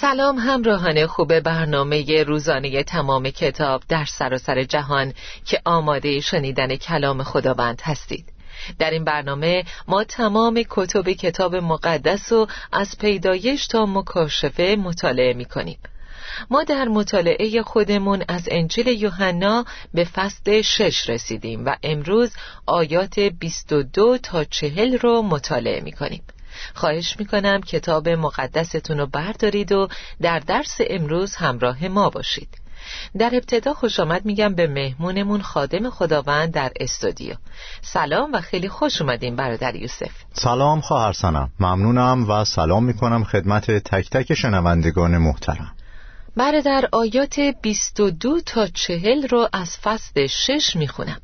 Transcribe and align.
سلام 0.00 0.38
همراهان 0.38 1.06
خوب 1.06 1.40
برنامه 1.40 2.22
روزانه 2.22 2.82
تمام 2.82 3.30
کتاب 3.30 3.82
در 3.88 4.04
سراسر 4.04 4.64
جهان 4.64 5.14
که 5.44 5.60
آماده 5.64 6.20
شنیدن 6.20 6.76
کلام 6.76 7.22
خداوند 7.22 7.80
هستید. 7.84 8.24
در 8.78 8.90
این 8.90 9.04
برنامه 9.04 9.64
ما 9.88 10.04
تمام 10.04 10.62
کتب 10.70 11.12
کتاب 11.12 11.56
مقدس 11.56 12.32
و 12.32 12.46
از 12.72 12.98
پیدایش 12.98 13.66
تا 13.66 13.86
مکاشفه 13.86 14.76
مطالعه 14.78 15.34
می 15.34 15.44
کنیم 15.44 15.78
ما 16.50 16.64
در 16.64 16.84
مطالعه 16.84 17.62
خودمون 17.62 18.24
از 18.28 18.48
انجیل 18.50 18.86
یوحنا 18.86 19.64
به 19.94 20.04
فصل 20.04 20.62
شش 20.62 21.10
رسیدیم 21.10 21.64
و 21.66 21.76
امروز 21.82 22.32
آیات 22.66 23.20
22 23.20 24.18
تا 24.18 24.44
چهل 24.44 24.98
رو 24.98 25.22
مطالعه 25.22 25.80
می 25.80 25.92
کنیم 25.92 26.22
خواهش 26.74 27.16
می‌کنم 27.18 27.60
کتاب 27.60 28.08
مقدستون 28.08 28.98
رو 28.98 29.06
بردارید 29.06 29.72
و 29.72 29.88
در 30.20 30.38
درس 30.38 30.78
امروز 30.90 31.34
همراه 31.34 31.88
ما 31.88 32.10
باشید. 32.10 32.48
در 33.18 33.30
ابتدا 33.32 33.74
خوش 33.74 34.00
آمد 34.00 34.24
میگم 34.24 34.54
به 34.54 34.66
مهمونمون 34.66 35.42
خادم 35.42 35.90
خداوند 35.90 36.52
در 36.52 36.72
استودیو. 36.80 37.34
سلام 37.82 38.32
و 38.32 38.40
خیلی 38.40 38.68
خوش 38.68 39.00
اومدیم 39.00 39.36
برادر 39.36 39.74
یوسف. 39.74 40.10
سلام 40.32 40.80
خواهر 40.80 41.12
سنم. 41.12 41.50
ممنونم 41.60 42.30
و 42.30 42.44
سلام 42.44 42.84
می‌کنم 42.84 43.24
خدمت 43.24 43.70
تک 43.70 44.10
تک 44.10 44.34
شنوندگان 44.34 45.18
محترم. 45.18 45.74
برادر 46.36 46.88
آیات 46.92 47.40
22 47.62 48.40
تا 48.40 48.66
40 48.66 49.28
رو 49.28 49.48
از 49.52 49.76
فصل 49.76 50.26
6 50.26 50.76
می‌خونم. 50.76 51.20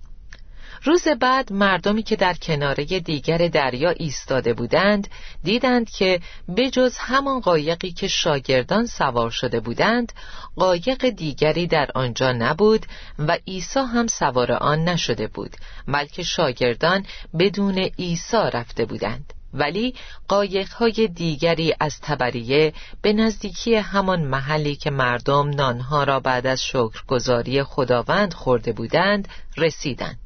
روز 0.86 1.08
بعد 1.08 1.52
مردمی 1.52 2.02
که 2.02 2.16
در 2.16 2.34
کناره 2.34 2.84
دیگر 2.84 3.38
دریا 3.38 3.90
ایستاده 3.90 4.54
بودند 4.54 5.08
دیدند 5.42 5.91
که 5.91 6.20
بجز 6.56 6.96
همان 6.98 7.41
قایقی 7.41 7.92
که 7.92 8.08
شاگردان 8.08 8.86
سوار 8.86 9.30
شده 9.30 9.60
بودند 9.60 10.12
قایق 10.56 11.08
دیگری 11.08 11.66
در 11.66 11.91
آنجا 11.94 12.32
نبود 12.32 12.86
و 13.18 13.38
عیسی 13.46 13.80
هم 13.80 14.06
سوار 14.06 14.52
آن 14.52 14.84
نشده 14.84 15.26
بود 15.26 15.56
بلکه 15.88 16.22
شاگردان 16.22 17.06
بدون 17.38 17.78
عیسی 17.78 18.50
رفته 18.53 18.84
بودند. 18.84 19.32
ولی 19.54 19.94
قایقهای 20.28 21.09
دیگری 21.14 21.75
از 21.80 22.00
تبریه 22.00 22.72
به 23.03 23.12
نزدیکی 23.12 23.75
همان 23.75 24.22
محلی 24.22 24.76
که 24.76 24.91
مردم 24.91 25.50
نانها 25.50 26.04
را 26.04 26.20
بعد 26.20 26.47
از 26.47 26.64
شکرگزاری 26.64 27.62
خداوند 27.62 28.34
خورده 28.34 28.72
بودند 28.72 29.28
رسیدند. 29.56 30.23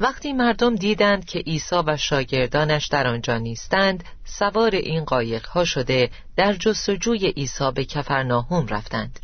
وقتی 0.00 0.32
مردم 0.32 0.74
دیدند 0.74 1.24
که 1.24 1.38
عیسی 1.38 1.76
و 1.86 1.96
شاگردانش 1.96 2.86
در 2.86 3.06
آنجا 3.06 3.38
نیستند 3.38 4.04
سوار 4.24 4.74
این 4.74 5.04
قایق 5.04 5.46
ها 5.46 5.64
شده 5.64 6.10
در 6.36 6.52
جستجوی 6.52 7.26
عیسی 7.26 7.70
به 7.74 7.84
کفرناهوم 7.84 8.66
رفتند 8.66 9.20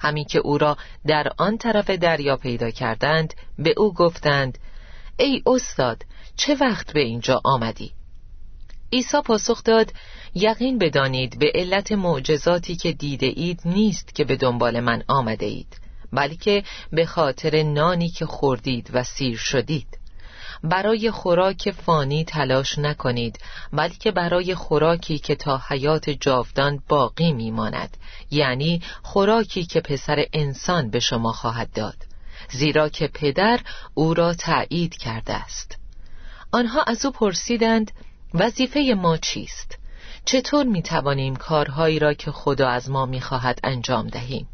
همین 0.00 0.24
که 0.24 0.38
او 0.38 0.58
را 0.58 0.76
در 1.06 1.32
آن 1.38 1.58
طرف 1.58 1.90
دریا 1.90 2.36
پیدا 2.36 2.70
کردند 2.70 3.34
به 3.58 3.74
او 3.76 3.94
گفتند 3.94 4.58
ای 5.18 5.42
استاد 5.46 6.02
چه 6.36 6.56
وقت 6.60 6.92
به 6.92 7.00
اینجا 7.00 7.40
آمدی؟ 7.44 7.92
عیسی 8.92 9.20
پاسخ 9.24 9.62
داد 9.64 9.92
یقین 10.34 10.78
بدانید 10.78 11.38
به 11.38 11.52
علت 11.54 11.92
معجزاتی 11.92 12.76
که 12.76 12.92
دیده 12.92 13.26
اید 13.26 13.60
نیست 13.64 14.14
که 14.14 14.24
به 14.24 14.36
دنبال 14.36 14.80
من 14.80 15.02
آمده 15.08 15.46
اید 15.46 15.80
بلکه 16.12 16.64
به 16.92 17.06
خاطر 17.06 17.62
نانی 17.62 18.08
که 18.08 18.26
خوردید 18.26 18.90
و 18.92 19.02
سیر 19.02 19.36
شدید 19.36 20.03
برای 20.62 21.10
خوراک 21.10 21.70
فانی 21.70 22.24
تلاش 22.24 22.78
نکنید 22.78 23.38
بلکه 23.72 24.10
برای 24.10 24.54
خوراکی 24.54 25.18
که 25.18 25.34
تا 25.34 25.60
حیات 25.68 26.10
جاودان 26.10 26.82
باقی 26.88 27.32
میماند 27.32 27.96
یعنی 28.30 28.82
خوراکی 29.02 29.64
که 29.64 29.80
پسر 29.80 30.26
انسان 30.32 30.90
به 30.90 31.00
شما 31.00 31.32
خواهد 31.32 31.72
داد 31.72 31.96
زیرا 32.50 32.88
که 32.88 33.10
پدر 33.14 33.60
او 33.94 34.14
را 34.14 34.34
تایید 34.34 34.96
کرده 34.96 35.34
است. 35.34 35.78
آنها 36.52 36.82
از 36.82 37.04
او 37.04 37.12
پرسیدند 37.12 37.90
وظیفه 38.34 38.94
ما 38.96 39.16
چیست؟ 39.16 39.78
چطور 40.24 40.66
می 40.66 40.82
توانیم 40.82 41.36
کارهایی 41.36 41.98
را 41.98 42.14
که 42.14 42.30
خدا 42.30 42.68
از 42.68 42.90
ما 42.90 43.06
می 43.06 43.20
خواهد 43.20 43.60
انجام 43.64 44.06
دهیم؟ 44.06 44.48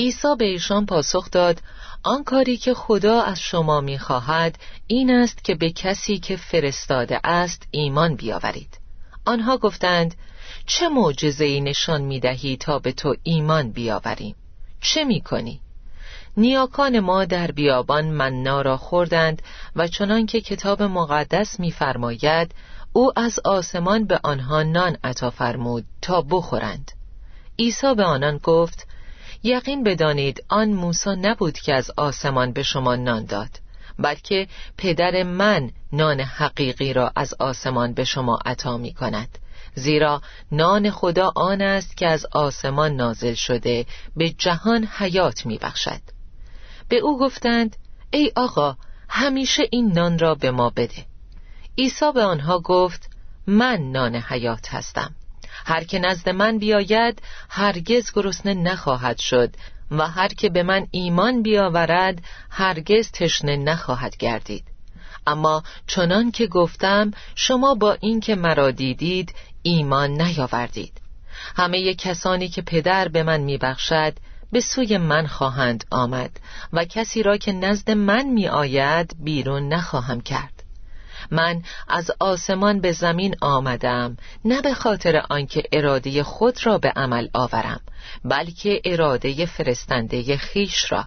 عیسی 0.00 0.28
به 0.38 0.44
ایشان 0.44 0.86
پاسخ 0.86 1.30
داد 1.30 1.62
آن 2.02 2.24
کاری 2.24 2.56
که 2.56 2.74
خدا 2.74 3.22
از 3.22 3.40
شما 3.40 3.80
می 3.80 3.98
خواهد 3.98 4.58
این 4.86 5.10
است 5.10 5.44
که 5.44 5.54
به 5.54 5.70
کسی 5.70 6.18
که 6.18 6.36
فرستاده 6.36 7.20
است 7.24 7.68
ایمان 7.70 8.14
بیاورید. 8.14 8.78
آنها 9.26 9.56
گفتند 9.56 10.14
چه 10.66 10.88
معجزه 10.88 11.44
ای 11.44 11.60
نشان 11.60 12.02
می 12.02 12.20
دهی 12.20 12.56
تا 12.56 12.78
به 12.78 12.92
تو 12.92 13.14
ایمان 13.22 13.70
بیاوریم؟ 13.70 14.34
چه 14.80 15.04
می 15.04 15.20
کنی؟ 15.20 15.60
نیاکان 16.36 17.00
ما 17.00 17.24
در 17.24 17.50
بیابان 17.50 18.04
مننا 18.10 18.62
را 18.62 18.76
خوردند 18.76 19.42
و 19.76 19.88
چنان 19.88 20.26
که 20.26 20.40
کتاب 20.40 20.82
مقدس 20.82 21.60
می‌فرماید 21.60 22.54
او 22.92 23.18
از 23.18 23.40
آسمان 23.44 24.04
به 24.04 24.20
آنها 24.22 24.62
نان 24.62 24.96
عطا 25.04 25.30
فرمود 25.30 25.84
تا 26.02 26.22
بخورند. 26.22 26.92
عیسی 27.58 27.94
به 27.94 28.04
آنان 28.04 28.38
گفت 28.38 28.86
یقین 29.42 29.84
بدانید 29.84 30.44
آن 30.48 30.68
موسی 30.68 31.10
نبود 31.10 31.58
که 31.58 31.74
از 31.74 31.90
آسمان 31.96 32.52
به 32.52 32.62
شما 32.62 32.96
نان 32.96 33.24
داد 33.24 33.50
بلکه 33.98 34.48
پدر 34.78 35.22
من 35.22 35.70
نان 35.92 36.20
حقیقی 36.20 36.92
را 36.92 37.12
از 37.16 37.34
آسمان 37.38 37.92
به 37.92 38.04
شما 38.04 38.38
عطا 38.46 38.76
می 38.76 38.94
کند 38.94 39.38
زیرا 39.74 40.22
نان 40.52 40.90
خدا 40.90 41.32
آن 41.36 41.62
است 41.62 41.96
که 41.96 42.06
از 42.06 42.26
آسمان 42.32 42.92
نازل 42.92 43.34
شده 43.34 43.86
به 44.16 44.30
جهان 44.30 44.84
حیات 44.84 45.46
می 45.46 45.58
بخشد. 45.58 46.00
به 46.88 46.96
او 46.96 47.18
گفتند 47.18 47.76
ای 48.10 48.32
آقا 48.36 48.76
همیشه 49.08 49.62
این 49.70 49.92
نان 49.92 50.18
را 50.18 50.34
به 50.34 50.50
ما 50.50 50.70
بده. 50.70 51.06
عیسی 51.78 52.12
به 52.14 52.22
آنها 52.22 52.58
گفت 52.58 53.10
من 53.46 53.90
نان 53.92 54.14
حیات 54.16 54.74
هستم. 54.74 55.14
هر 55.66 55.84
که 55.84 55.98
نزد 55.98 56.28
من 56.28 56.58
بیاید 56.58 57.22
هرگز 57.48 58.12
گرسنه 58.14 58.54
نخواهد 58.54 59.18
شد 59.18 59.54
و 59.90 60.08
هر 60.08 60.28
که 60.28 60.48
به 60.48 60.62
من 60.62 60.86
ایمان 60.90 61.42
بیاورد 61.42 62.22
هرگز 62.50 63.10
تشنه 63.12 63.56
نخواهد 63.56 64.16
گردید. 64.16 64.64
اما 65.26 65.62
چنان 65.86 66.30
که 66.30 66.46
گفتم 66.46 67.10
شما 67.34 67.74
با 67.74 67.96
اینکه 68.00 68.34
مرا 68.34 68.70
دیدید 68.70 69.34
ایمان 69.62 70.10
نیاوردید. 70.22 71.00
همه 71.56 71.94
کسانی 71.94 72.48
که 72.48 72.62
پدر 72.62 73.08
به 73.08 73.22
من 73.22 73.40
میبخشد 73.40 74.12
به 74.52 74.60
سوی 74.60 74.98
من 74.98 75.26
خواهند 75.26 75.84
آمد 75.90 76.40
و 76.72 76.84
کسی 76.84 77.22
را 77.22 77.36
که 77.36 77.52
نزد 77.52 77.90
من 77.90 78.26
می 78.26 78.48
آید 78.48 79.16
بیرون 79.20 79.68
نخواهم 79.68 80.20
کرد. 80.20 80.59
من 81.30 81.62
از 81.88 82.10
آسمان 82.20 82.80
به 82.80 82.92
زمین 82.92 83.36
آمدم 83.40 84.16
نه 84.44 84.62
به 84.62 84.74
خاطر 84.74 85.22
آنکه 85.30 85.62
اراده 85.72 86.22
خود 86.22 86.66
را 86.66 86.78
به 86.78 86.92
عمل 86.96 87.28
آورم 87.34 87.80
بلکه 88.24 88.80
اراده 88.84 89.46
فرستنده 89.46 90.36
خیش 90.36 90.92
را. 90.92 91.04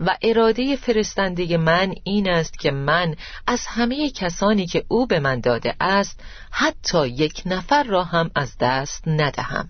و 0.00 0.16
اراده 0.22 0.76
فرستنده 0.76 1.56
من 1.56 1.94
این 2.04 2.30
است 2.30 2.58
که 2.58 2.70
من 2.70 3.14
از 3.46 3.66
همه 3.66 4.10
کسانی 4.10 4.66
که 4.66 4.84
او 4.88 5.06
به 5.06 5.20
من 5.20 5.40
داده 5.40 5.74
است 5.80 6.20
حتی 6.50 7.08
یک 7.08 7.42
نفر 7.46 7.82
را 7.82 8.04
هم 8.04 8.30
از 8.34 8.56
دست 8.60 9.02
ندهم 9.06 9.68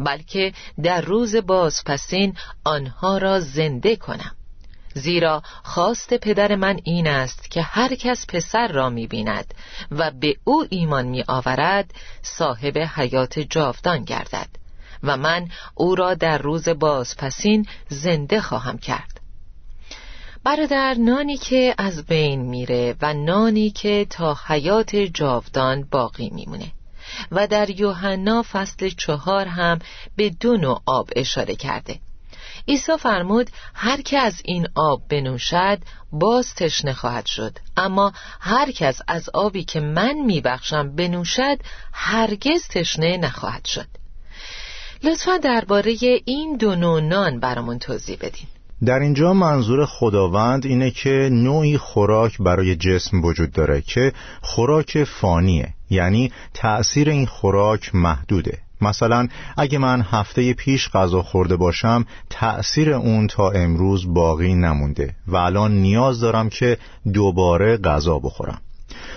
بلکه 0.00 0.52
در 0.82 1.00
روز 1.00 1.36
بازپسین 1.36 2.34
آنها 2.64 3.18
را 3.18 3.40
زنده 3.40 3.96
کنم. 3.96 4.36
زیرا 4.96 5.42
خواست 5.62 6.14
پدر 6.14 6.56
من 6.56 6.80
این 6.84 7.06
است 7.06 7.50
که 7.50 7.62
هر 7.62 7.94
کس 7.94 8.26
پسر 8.26 8.68
را 8.68 8.90
می 8.90 9.06
بیند 9.06 9.54
و 9.90 10.10
به 10.10 10.36
او 10.44 10.64
ایمان 10.70 11.06
می 11.06 11.24
آورد 11.28 11.94
صاحب 12.22 12.78
حیات 12.78 13.38
جاودان 13.38 14.04
گردد 14.04 14.48
و 15.02 15.16
من 15.16 15.48
او 15.74 15.94
را 15.94 16.14
در 16.14 16.38
روز 16.38 16.68
بازپسین 16.68 17.66
زنده 17.88 18.40
خواهم 18.40 18.78
کرد. 18.78 19.20
برادر 20.44 20.94
نانی 20.94 21.36
که 21.36 21.74
از 21.78 22.06
بین 22.06 22.40
میره 22.40 22.94
و 23.02 23.14
نانی 23.14 23.70
که 23.70 24.06
تا 24.10 24.36
حیات 24.46 24.96
جاودان 24.96 25.88
باقی 25.90 26.30
میمونه 26.30 26.72
و 27.32 27.46
در 27.46 27.70
یوحنا 27.70 28.44
فصل 28.52 28.88
چهار 28.88 29.46
هم 29.46 29.78
به 30.16 30.30
دو 30.30 30.56
نوع 30.56 30.82
آب 30.86 31.10
اشاره 31.16 31.56
کرده. 31.56 31.98
عیسی 32.68 32.96
فرمود 33.00 33.50
هر 33.74 34.00
که 34.00 34.18
از 34.18 34.42
این 34.44 34.68
آب 34.74 35.02
بنوشد 35.08 35.78
باز 36.12 36.54
تشنه 36.54 36.92
خواهد 36.92 37.26
شد. 37.26 37.58
اما 37.76 38.12
هر 38.40 38.70
کس 38.70 39.00
از 39.08 39.28
آبی 39.34 39.64
که 39.64 39.80
من 39.80 40.14
میبخشم 40.14 40.96
بنوشد 40.96 41.58
هرگز 41.92 42.68
تشنه 42.68 43.16
نخواهد 43.16 43.64
شد. 43.64 43.86
لطفا 45.02 45.36
درباره 45.36 45.96
این 46.24 46.56
دو 46.56 46.74
نوع 46.74 47.00
نان 47.00 47.40
برامون 47.40 47.78
توضیح 47.78 48.16
بدین. 48.20 48.46
در 48.84 48.98
اینجا 48.98 49.32
منظور 49.32 49.86
خداوند 49.86 50.66
اینه 50.66 50.90
که 50.90 51.28
نوعی 51.32 51.78
خوراک 51.78 52.38
برای 52.38 52.76
جسم 52.76 53.24
وجود 53.24 53.52
داره 53.52 53.80
که 53.80 54.12
خوراک 54.42 55.04
فانیه 55.04 55.68
یعنی 55.90 56.32
تأثیر 56.54 57.08
این 57.08 57.26
خوراک 57.26 57.94
محدوده. 57.94 58.58
مثلا 58.80 59.28
اگه 59.56 59.78
من 59.78 60.02
هفته 60.10 60.54
پیش 60.54 60.90
غذا 60.90 61.22
خورده 61.22 61.56
باشم 61.56 62.04
تأثیر 62.30 62.92
اون 62.92 63.26
تا 63.26 63.50
امروز 63.50 64.14
باقی 64.14 64.54
نمونده 64.54 65.14
و 65.26 65.36
الان 65.36 65.72
نیاز 65.72 66.20
دارم 66.20 66.48
که 66.48 66.78
دوباره 67.12 67.76
غذا 67.76 68.18
بخورم. 68.18 68.60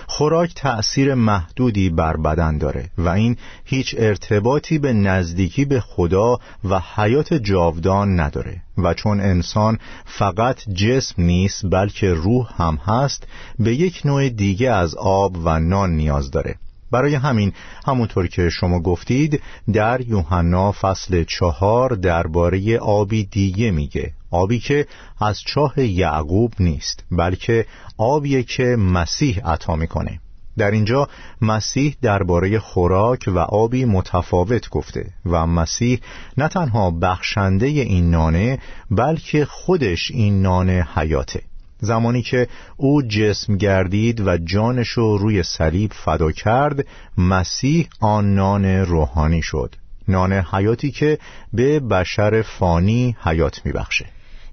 خوراک 0.06 0.54
تأثیر 0.54 1.14
محدودی 1.14 1.90
بر 1.90 2.16
بدن 2.16 2.58
داره 2.58 2.90
و 2.98 3.08
این 3.08 3.36
هیچ 3.64 3.94
ارتباطی 3.98 4.78
به 4.78 4.92
نزدیکی 4.92 5.64
به 5.64 5.80
خدا 5.80 6.38
و 6.64 6.80
حیات 6.94 7.34
جاودان 7.34 8.20
نداره 8.20 8.62
و 8.78 8.94
چون 8.94 9.20
انسان 9.20 9.78
فقط 10.04 10.68
جسم 10.68 11.22
نیست 11.22 11.70
بلکه 11.70 12.12
روح 12.12 12.62
هم 12.62 12.78
هست 12.86 13.26
به 13.58 13.74
یک 13.74 14.02
نوع 14.04 14.28
دیگه 14.28 14.70
از 14.70 14.94
آب 14.94 15.36
و 15.44 15.58
نان 15.58 15.90
نیاز 15.90 16.30
داره. 16.30 16.56
برای 16.90 17.14
همین 17.14 17.52
همونطور 17.86 18.26
که 18.26 18.48
شما 18.48 18.80
گفتید 18.80 19.42
در 19.72 20.00
یوحنا 20.00 20.72
فصل 20.72 21.24
چهار 21.24 21.90
درباره 21.90 22.78
آبی 22.78 23.24
دیگه 23.24 23.70
میگه. 23.70 24.12
آبی 24.30 24.58
که 24.58 24.86
از 25.20 25.40
چاه 25.40 25.80
یعقوب 25.80 26.52
نیست 26.60 27.04
بلکه 27.10 27.66
آبی 27.98 28.42
که 28.42 28.64
مسیح 28.64 29.40
عطا 29.44 29.76
می‌کنه. 29.76 30.20
در 30.58 30.70
اینجا 30.70 31.08
مسیح 31.42 31.96
درباره 32.02 32.58
خوراک 32.58 33.24
و 33.26 33.38
آبی 33.38 33.84
متفاوت 33.84 34.68
گفته 34.68 35.10
و 35.26 35.46
مسیح 35.46 36.00
نه 36.38 36.48
تنها 36.48 36.90
بخشنده 36.90 37.66
این 37.66 38.10
نانه 38.10 38.58
بلکه 38.90 39.44
خودش 39.44 40.10
این 40.10 40.42
نان 40.42 40.70
حیاته. 40.70 41.42
زمانی 41.80 42.22
که 42.22 42.48
او 42.76 43.02
جسم 43.02 43.56
گردید 43.56 44.20
و 44.20 44.38
جانش 44.38 44.88
روی 44.88 45.42
صلیب 45.42 45.92
فدا 45.92 46.32
کرد 46.32 46.86
مسیح 47.18 47.88
آن 48.00 48.34
نان 48.34 48.64
روحانی 48.64 49.42
شد. 49.42 49.74
نان 50.08 50.32
حیاتی 50.32 50.90
که 50.90 51.18
به 51.52 51.80
بشر 51.80 52.42
فانی 52.42 53.16
حیات 53.24 53.66
میبخشه. 53.66 54.06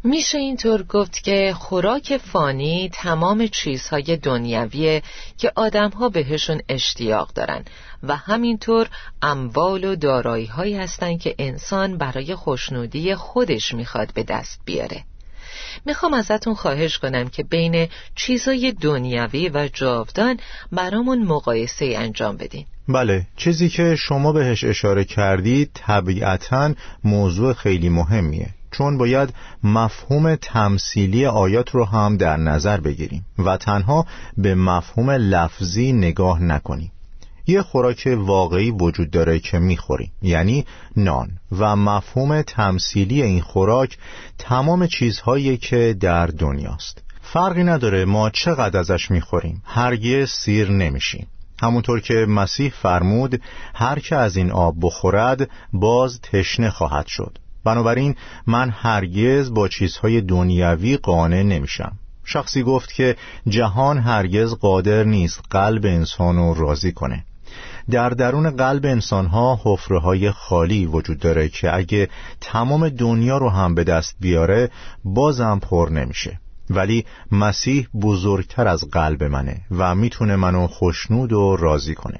میشه 0.03 0.37
اینطور 0.37 0.83
گفت 0.83 1.23
که 1.23 1.53
خوراک 1.59 2.17
فانی 2.17 2.89
تمام 2.93 3.47
چیزهای 3.47 4.17
دنیویه 4.17 5.03
که 5.37 5.51
آدمها 5.55 6.09
بهشون 6.09 6.61
اشتیاق 6.69 7.31
دارن 7.33 7.65
و 8.03 8.15
همینطور 8.15 8.87
اموال 9.21 9.83
و 9.83 9.95
دارایی 9.95 10.45
هایی 10.45 10.77
هستن 10.77 11.17
که 11.17 11.35
انسان 11.39 11.97
برای 11.97 12.35
خوشنودی 12.35 13.15
خودش 13.15 13.73
می‌خواد 13.73 14.13
به 14.13 14.23
دست 14.23 14.61
بیاره. 14.65 15.03
می‌خوام 15.85 16.13
ازتون 16.13 16.53
خواهش 16.53 16.97
کنم 16.97 17.29
که 17.29 17.43
بین 17.43 17.87
چیزای 18.15 18.71
دنیوی 18.71 19.49
و 19.49 19.69
جاودان 19.73 20.39
برامون 20.71 21.23
مقایسه 21.23 21.93
انجام 21.97 22.37
بدین. 22.37 22.65
بله 22.89 23.27
چیزی 23.37 23.69
که 23.69 23.95
شما 23.95 24.31
بهش 24.31 24.63
اشاره 24.63 25.03
کردید 25.03 25.71
طبیعتا 25.73 26.73
موضوع 27.03 27.53
خیلی 27.53 27.89
مهمیه. 27.89 28.47
چون 28.71 28.97
باید 28.97 29.33
مفهوم 29.63 30.35
تمثیلی 30.35 31.25
آیات 31.25 31.69
رو 31.69 31.85
هم 31.85 32.17
در 32.17 32.37
نظر 32.37 32.79
بگیریم 32.79 33.25
و 33.39 33.57
تنها 33.57 34.05
به 34.37 34.55
مفهوم 34.55 35.09
لفظی 35.09 35.93
نگاه 35.93 36.43
نکنیم. 36.43 36.91
یه 37.47 37.61
خوراک 37.61 38.07
واقعی 38.17 38.71
وجود 38.71 39.11
داره 39.11 39.39
که 39.39 39.59
می‌خوریم 39.59 40.11
یعنی 40.21 40.65
نان. 40.97 41.29
و 41.51 41.75
مفهوم 41.75 42.41
تمثیلی 42.41 43.21
این 43.21 43.41
خوراک 43.41 43.97
تمام 44.37 44.87
چیزهایی 44.87 45.57
که 45.57 45.95
در 45.99 46.27
دنیاست. 46.27 47.03
فرقی 47.21 47.63
نداره 47.63 48.05
ما 48.05 48.29
چقدر 48.29 48.79
ازش 48.79 49.11
می‌خوریم. 49.11 49.61
هرگز 49.65 50.29
سیر 50.29 50.71
نمیشیم. 50.71 51.27
همونطور 51.61 51.99
که 51.99 52.13
مسیح 52.13 52.73
فرمود 52.81 53.41
هر 53.75 53.99
که 53.99 54.15
از 54.15 54.37
این 54.37 54.51
آب 54.51 54.75
بخورد 54.81 55.49
باز 55.73 56.21
تشنه 56.21 56.69
خواهد 56.69 57.07
شد. 57.07 57.37
بنابراین 57.63 58.15
من 58.47 58.69
هرگز 58.69 59.53
با 59.53 59.67
چیزهای 59.67 60.21
دنیوی 60.21 60.97
قانع 60.97 61.43
نمیشم. 61.43 61.99
شخصی 62.25 62.63
گفت 62.63 62.93
که 62.93 63.15
جهان 63.47 63.97
هرگز 63.97 64.53
قادر 64.53 65.03
نیست 65.03 65.41
قلب 65.49 65.85
انسانو 65.85 66.53
راضی 66.53 66.91
کنه. 66.91 67.23
در 67.91 68.09
درون 68.09 68.49
قلب 68.49 68.85
انسانها 68.85 69.59
حفره 69.63 69.99
های 69.99 70.31
خالی 70.31 70.85
وجود 70.85 71.19
داره 71.19 71.49
که 71.49 71.75
اگه 71.75 72.09
تمام 72.41 72.89
دنیا 72.89 73.37
رو 73.37 73.49
هم 73.49 73.75
به 73.75 73.83
دست 73.83 74.15
بیاره 74.19 74.69
بازم 75.03 75.59
پر 75.59 75.89
نمیشه. 75.91 76.39
ولی 76.69 77.05
مسیح 77.31 77.87
بزرگتر 78.01 78.67
از 78.67 78.89
قلب 78.91 79.23
منه 79.23 79.61
و 79.71 79.95
می‌تونه 79.95 80.35
منو 80.35 80.67
خوشنود 80.67 81.33
و 81.33 81.55
راضی 81.55 81.95
کنه. 81.95 82.19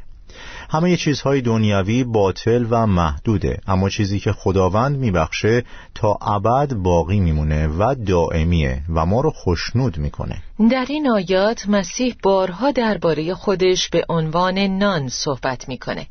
همه 0.70 0.98
چیزهای 0.98 1.42
دنیاوی 1.42 2.04
باطل 2.04 2.66
و 2.70 2.88
محدوده 2.88 3.60
اما 3.68 3.90
چیزی 3.90 4.20
که 4.20 4.32
خداوند 4.32 4.98
میبخشه 4.98 5.64
تا 5.96 6.18
ابد 6.22 6.74
باقی 6.74 7.20
میمونه 7.20 7.68
و 7.68 7.96
دائمیه 8.08 8.82
و 8.94 9.06
ما 9.06 9.22
رو 9.22 9.32
خشنود 9.32 9.98
می‌کنه. 9.98 10.44
در 10.72 10.86
این 10.90 11.10
آیات 11.10 11.70
مسیح 11.70 12.16
بارها 12.24 12.72
درباره 12.72 13.34
خودش 13.34 13.90
به 13.90 14.06
عنوان 14.10 14.60
نان 14.60 15.10
صحبت 15.10 15.70
می‌کنه. 15.70 16.08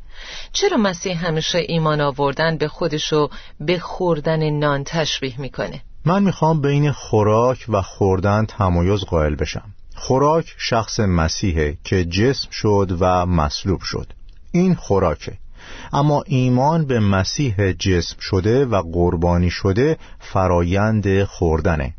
چرا 0.52 0.76
مسیح 0.76 1.26
همیشه 1.26 1.58
ایمان 1.68 2.00
آوردن 2.00 2.56
به 2.56 2.68
خودشو 2.68 3.28
به 3.60 3.78
خوردن 3.78 4.50
نان 4.50 4.84
تشبیه 4.84 5.40
می‌کنه؟ 5.40 5.80
من 6.04 6.22
می‌خوام 6.22 6.60
بین 6.60 6.92
خوراک 6.92 7.66
و 7.68 7.82
خوردن 7.82 8.44
تمایز 8.46 9.00
قائل 9.00 9.34
بشم. 9.34 9.75
خوراک 9.94 10.54
شخص 10.58 11.00
مسیحه 11.00 11.78
که 11.84 12.04
جسم 12.04 12.48
شد 12.50 12.96
و 13.00 13.26
مصلوب 13.26 13.80
شد. 13.80 14.12
این 14.58 14.75
خوراکه. 14.75 15.32
اما 15.92 16.22
ایمان 16.26 16.86
به 16.86 17.00
مسیح 17.00 17.72
جسم 17.72 18.16
شده 18.20 18.66
و 18.66 18.82
قربانی 18.92 19.50
شده 19.50 19.96
فرایند 20.20 21.25
خوردنه. 21.25 21.94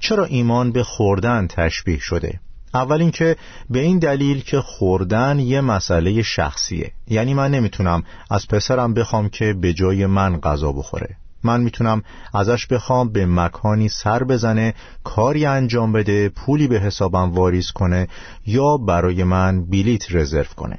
چرا 0.00 0.24
ایمان 0.24 0.72
به 0.72 0.82
خوردن 0.82 1.46
تشبیه 1.46 1.98
شده؟ 1.98 2.40
اول 2.74 3.00
اینکه 3.00 3.36
به 3.70 3.80
این 3.80 3.98
دلیل 3.98 4.42
که 4.42 4.60
خوردن 4.60 5.38
یه 5.38 5.60
مسئله 5.60 6.22
شخصیه. 6.22 6.92
یعنی 7.08 7.34
من 7.34 7.50
نمی‌تونم 7.50 8.02
از 8.30 8.48
پسرم 8.48 8.94
بخوام 8.94 9.28
که 9.28 9.52
به 9.52 9.72
جای 9.72 10.06
من 10.06 10.40
غذا 10.40 10.72
بخوره. 10.72 11.16
من 11.42 11.60
می‌تونم 11.60 12.02
ازش 12.34 12.66
بخوام 12.66 13.12
به 13.12 13.26
مکانی 13.26 13.88
سر 13.88 14.24
بزنه 14.24 14.74
کاری 15.04 15.46
انجام 15.46 15.92
بده 15.92 16.28
پولی 16.28 16.66
به 16.66 16.80
حسابم 16.80 17.32
واریز 17.32 17.70
کنه 17.70 18.08
یا 18.46 18.76
برای 18.76 19.24
من 19.24 19.64
بلیت 19.64 20.14
رزرو 20.14 20.54
کنه. 20.56 20.78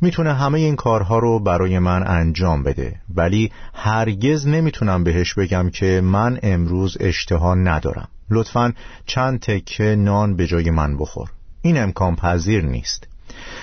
می‌تونه 0.00 0.34
همه 0.34 0.58
این 0.58 0.76
کارها 0.76 1.18
رو 1.18 1.38
برای 1.38 1.78
من 1.78 2.06
انجام 2.06 2.62
بده 2.62 3.00
ولی 3.14 3.52
هرگز 3.74 4.46
نمی‌تونم 4.46 5.04
بهش 5.04 5.34
بگم 5.34 5.70
که 5.70 6.00
من 6.04 6.38
امروز 6.42 6.96
اشتها 7.00 7.54
ندارم. 7.54 8.08
لطفا 8.30 8.72
چند 9.06 9.40
تکه 9.40 9.96
نان 9.96 10.36
به 10.36 10.46
جای 10.46 10.70
من 10.70 10.96
بخور. 10.96 11.28
این 11.62 11.82
امکان 11.82 12.16
پذیر 12.16 12.64
نیست. 12.64 13.08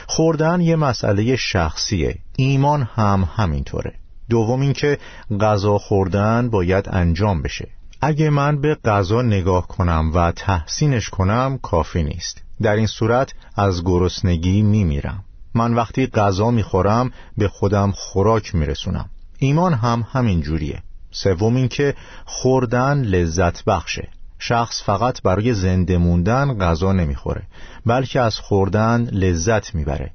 خوردن 0.08 0.62
یه 0.62 0.76
مسئله 0.76 1.36
شخصیه. 1.36 2.16
ایمان 2.36 2.90
هم 2.96 3.30
همینطوره. 3.36 3.94
دوم 4.30 4.62
اینکه 4.62 4.98
غذا 5.42 5.78
خوردن 5.78 6.50
باید 6.50 6.90
انجام 6.90 7.42
بشه. 7.42 7.68
اگه 8.02 8.30
من 8.30 8.62
به 8.62 8.76
غذا 8.76 9.22
نگاه 9.22 9.68
کنم 9.68 10.12
و 10.14 10.32
تحسینش 10.32 11.10
کنم 11.10 11.60
کافی 11.62 12.04
نیست. 12.04 12.42
در 12.62 12.76
این 12.76 12.88
صورت 12.88 13.34
از 13.56 13.84
گرسنگی 13.84 14.62
میمیرم. 14.62 15.25
من 15.56 15.74
وقتی 15.74 16.08
غذا 16.08 16.52
می‌خورم 16.52 17.12
به 17.38 17.48
خودم 17.48 17.92
خوراک 17.92 18.56
میرسونم. 18.56 19.10
ایمان 19.40 19.74
هم 19.74 20.06
همین 20.12 20.42
جوریه. 20.42 20.84
سوم 21.12 21.56
اینکه 21.56 21.96
خوردن 22.26 23.02
لذت 23.02 23.64
بخشه. 23.64 24.10
شخص 24.40 24.84
فقط 24.84 25.22
برای 25.22 25.54
زنده 25.54 25.98
موندن 25.98 26.58
غذا 26.58 26.94
نمی‌خوره 26.94 27.44
بلکه 27.86 28.20
از 28.22 28.40
خوردن 28.40 29.04
لذت 29.04 29.76
می‌بره. 29.76 30.12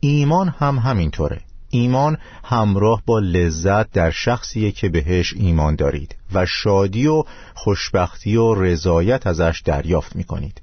ایمان 0.00 0.48
هم 0.48 0.78
همینطوره. 0.78 1.40
ایمان 1.70 2.18
همراه 2.44 3.02
با 3.06 3.18
لذت 3.18 3.90
در 3.90 4.10
شخصیه 4.10 4.72
که 4.72 4.88
بهش 4.88 5.34
ایمان 5.36 5.76
دارید 5.76 6.16
و 6.34 6.46
شادی 6.46 7.06
و 7.06 7.24
خوشبختی 7.54 8.36
و 8.36 8.54
رضایت 8.54 9.26
ازش 9.26 9.62
دریافت 9.64 10.16
می‌کنید. 10.16 10.60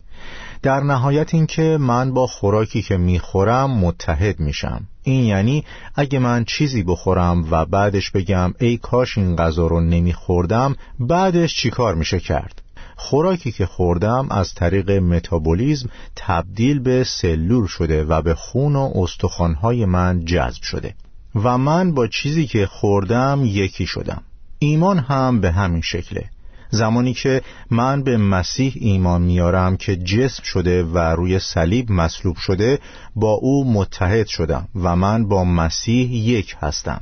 در 0.61 0.79
نهایت 0.79 1.33
اینکه 1.33 1.77
من 1.81 2.13
با 2.13 2.27
خوراکی 2.27 2.81
که 2.81 2.97
می‌خورم 2.97 3.71
متحد 3.71 4.39
میشم. 4.39 4.87
این 5.03 5.23
یعنی 5.23 5.63
اگه 5.95 6.19
من 6.19 6.45
چیزی 6.45 6.83
بخورم 6.83 7.47
و 7.51 7.65
بعدش 7.65 8.11
بگم 8.11 8.53
ای 8.59 8.77
کاش 8.77 9.17
این 9.17 9.35
غذا 9.35 9.67
رو 9.67 9.81
نمیخوردم 9.81 10.75
بعدش 10.99 11.55
چیکار 11.55 11.95
میشه 11.95 12.19
کرد؟ 12.19 12.61
خوراکی 12.95 13.51
که 13.51 13.65
خوردم 13.65 14.27
از 14.31 14.53
طریق 14.53 14.91
متابولیزم 14.91 15.89
تبدیل 16.15 16.79
به 16.79 17.03
سلول 17.03 17.67
شده 17.67 18.03
و 18.03 18.21
به 18.21 18.35
خون 18.35 18.75
و 18.75 18.91
استخوانهای 18.95 19.85
من 19.85 20.25
جذب 20.25 20.61
شده 20.61 20.95
و 21.35 21.57
من 21.57 21.93
با 21.93 22.07
چیزی 22.07 22.47
که 22.47 22.65
خوردم 22.65 23.41
یکی 23.45 23.85
شدم. 23.85 24.23
ایمان 24.59 24.99
هم 24.99 25.41
به 25.41 25.51
همین 25.51 25.81
شکله. 25.81 26.29
زمانی 26.69 27.13
که 27.13 27.41
من 27.71 28.03
به 28.03 28.17
مسیح 28.17 28.73
ایمان 28.75 29.21
میارم 29.21 29.77
که 29.77 29.95
جسم 29.95 30.43
شده 30.43 30.83
و 30.83 30.97
روی 30.97 31.39
صلیب 31.39 31.91
مصلوب 31.91 32.37
شده 32.37 32.79
با 33.15 33.31
او 33.31 33.73
متحد 33.73 34.27
شدم 34.27 34.67
و 34.75 34.95
من 34.95 35.27
با 35.27 35.43
مسیح 35.43 36.11
یک 36.13 36.55
هستم. 36.61 37.01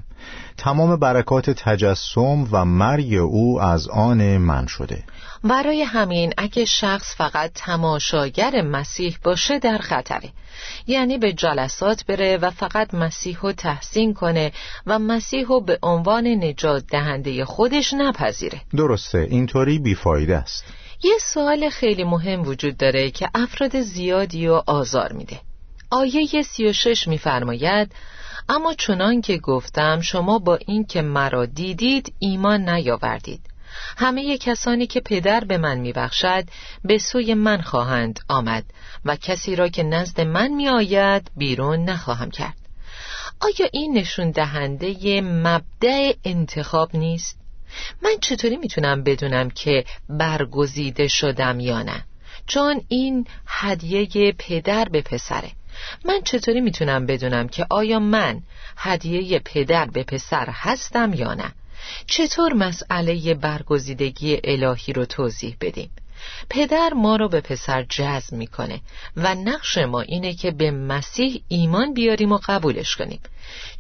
تمام 0.58 0.96
برکات 0.96 1.50
تجسم 1.50 2.48
و 2.52 2.66
مرگ 2.66 3.14
او 3.14 3.62
از 3.62 3.88
آن 3.88 4.38
من 4.38 4.68
شده. 4.68 5.04
برای 5.46 5.82
همین 5.82 6.34
اگه 6.38 6.66
شخص 6.66 7.16
فقط 7.16 7.52
تماشاگر 7.56 8.62
مسیح 8.62 9.18
باشه 9.24 9.60
در 9.60 9.78
خطره. 9.78 10.30
یعنی 10.88 11.18
به 11.18 11.34
جلسات 11.34 12.06
بره 12.06 12.38
و 12.38 12.50
فقط 12.50 12.94
مسیح 12.94 13.38
رو 13.42 13.52
تحسین 13.52 14.14
کنه 14.14 14.52
و 14.86 15.00
مسیح 15.00 15.48
رو 15.48 15.62
به 15.62 15.80
عنوان 15.84 16.28
نجات 16.28 16.84
دهنده 16.88 17.46
خودش 17.46 17.94
نپذیره. 17.94 18.62
درسته 18.78 19.18
اینطوری 19.18 19.80
بیفایده 19.80 20.38
است. 20.38 20.66
یه 21.04 21.18
سوال 21.34 21.70
خیلی 21.70 22.04
مهم 22.04 22.42
وجود 22.42 22.78
داره 22.78 23.12
که 23.12 23.30
افراد 23.36 23.82
زیادی 23.82 24.48
رو 24.48 24.64
آزار 24.68 25.14
میده. 25.14 25.40
آیه 25.90 26.42
سی 26.42 26.66
و 26.66 26.74
شش 26.74 27.08
میفرماید 27.08 27.92
اما 28.50 28.74
چنان 28.74 29.22
که 29.22 29.38
گفتم 29.38 30.02
شما 30.02 30.40
با 30.40 30.56
این 30.56 30.86
که 30.86 31.02
مرا 31.02 31.46
دیدید 31.46 32.14
ایمان 32.20 32.70
نیاوردید. 32.70 33.55
همه 33.98 34.38
کسانی 34.38 34.88
که 34.88 35.00
پدر 35.00 35.44
به 35.44 35.58
من 35.58 35.78
میبخشد 35.78 36.44
به 36.84 36.98
سوی 36.98 37.34
من 37.34 37.62
خواهند 37.62 38.20
آمد 38.30 38.66
و 39.06 39.16
کسی 39.16 39.56
را 39.56 39.68
که 39.68 39.84
نزد 39.84 40.22
من 40.22 40.48
میآید 40.48 41.32
بیرون 41.38 41.84
نخواهم 41.84 42.32
کرد 42.32 42.58
آیا 43.42 43.70
این 43.74 43.98
نشون 43.98 44.32
دهنده 44.32 45.22
مبدع 45.22 46.14
انتخاب 46.24 46.96
نیست؟ 46.96 47.40
من 48.02 48.16
چطوری 48.22 48.58
می‌تونم 48.58 49.04
بدونم 49.04 49.50
که 49.50 49.86
برگزیده 50.10 51.08
شدم 51.08 51.60
یا 51.60 51.82
نه؟ 51.82 52.04
چون 52.48 52.82
این 52.88 53.28
هدیه 53.48 54.32
پدر 54.38 54.86
به 54.90 55.02
پسره 55.02 55.52
من 56.06 56.22
چطوری 56.24 56.62
می‌تونم 56.62 57.06
بدونم 57.06 57.48
که 57.48 57.66
آیا 57.70 58.00
من 58.00 58.42
هدیه 58.78 59.40
پدر 59.40 59.86
به 59.86 60.04
پسر 60.04 60.50
هستم 60.50 61.14
یا 61.14 61.34
نه؟ 61.34 61.54
چطور 62.08 62.54
مسئله 62.54 63.34
برگزیدگی 63.34 64.40
الهی 64.44 64.94
رو 64.94 65.06
توضیح 65.06 65.56
بدیم؟ 65.62 65.90
پدر 66.50 66.90
ما 66.96 67.16
رو 67.16 67.30
به 67.30 67.42
پسر 67.42 67.84
جذب 67.90 68.34
می‌کنه 68.34 68.82
و 69.18 69.36
نقش 69.36 69.78
ما 69.78 70.02
اینه 70.02 70.34
که 70.34 70.52
به 70.52 70.72
مسیح 70.72 71.42
ایمان 71.48 71.94
بیاریم 71.94 72.32
و 72.32 72.40
قبولش 72.48 72.96
کنیم. 72.96 73.20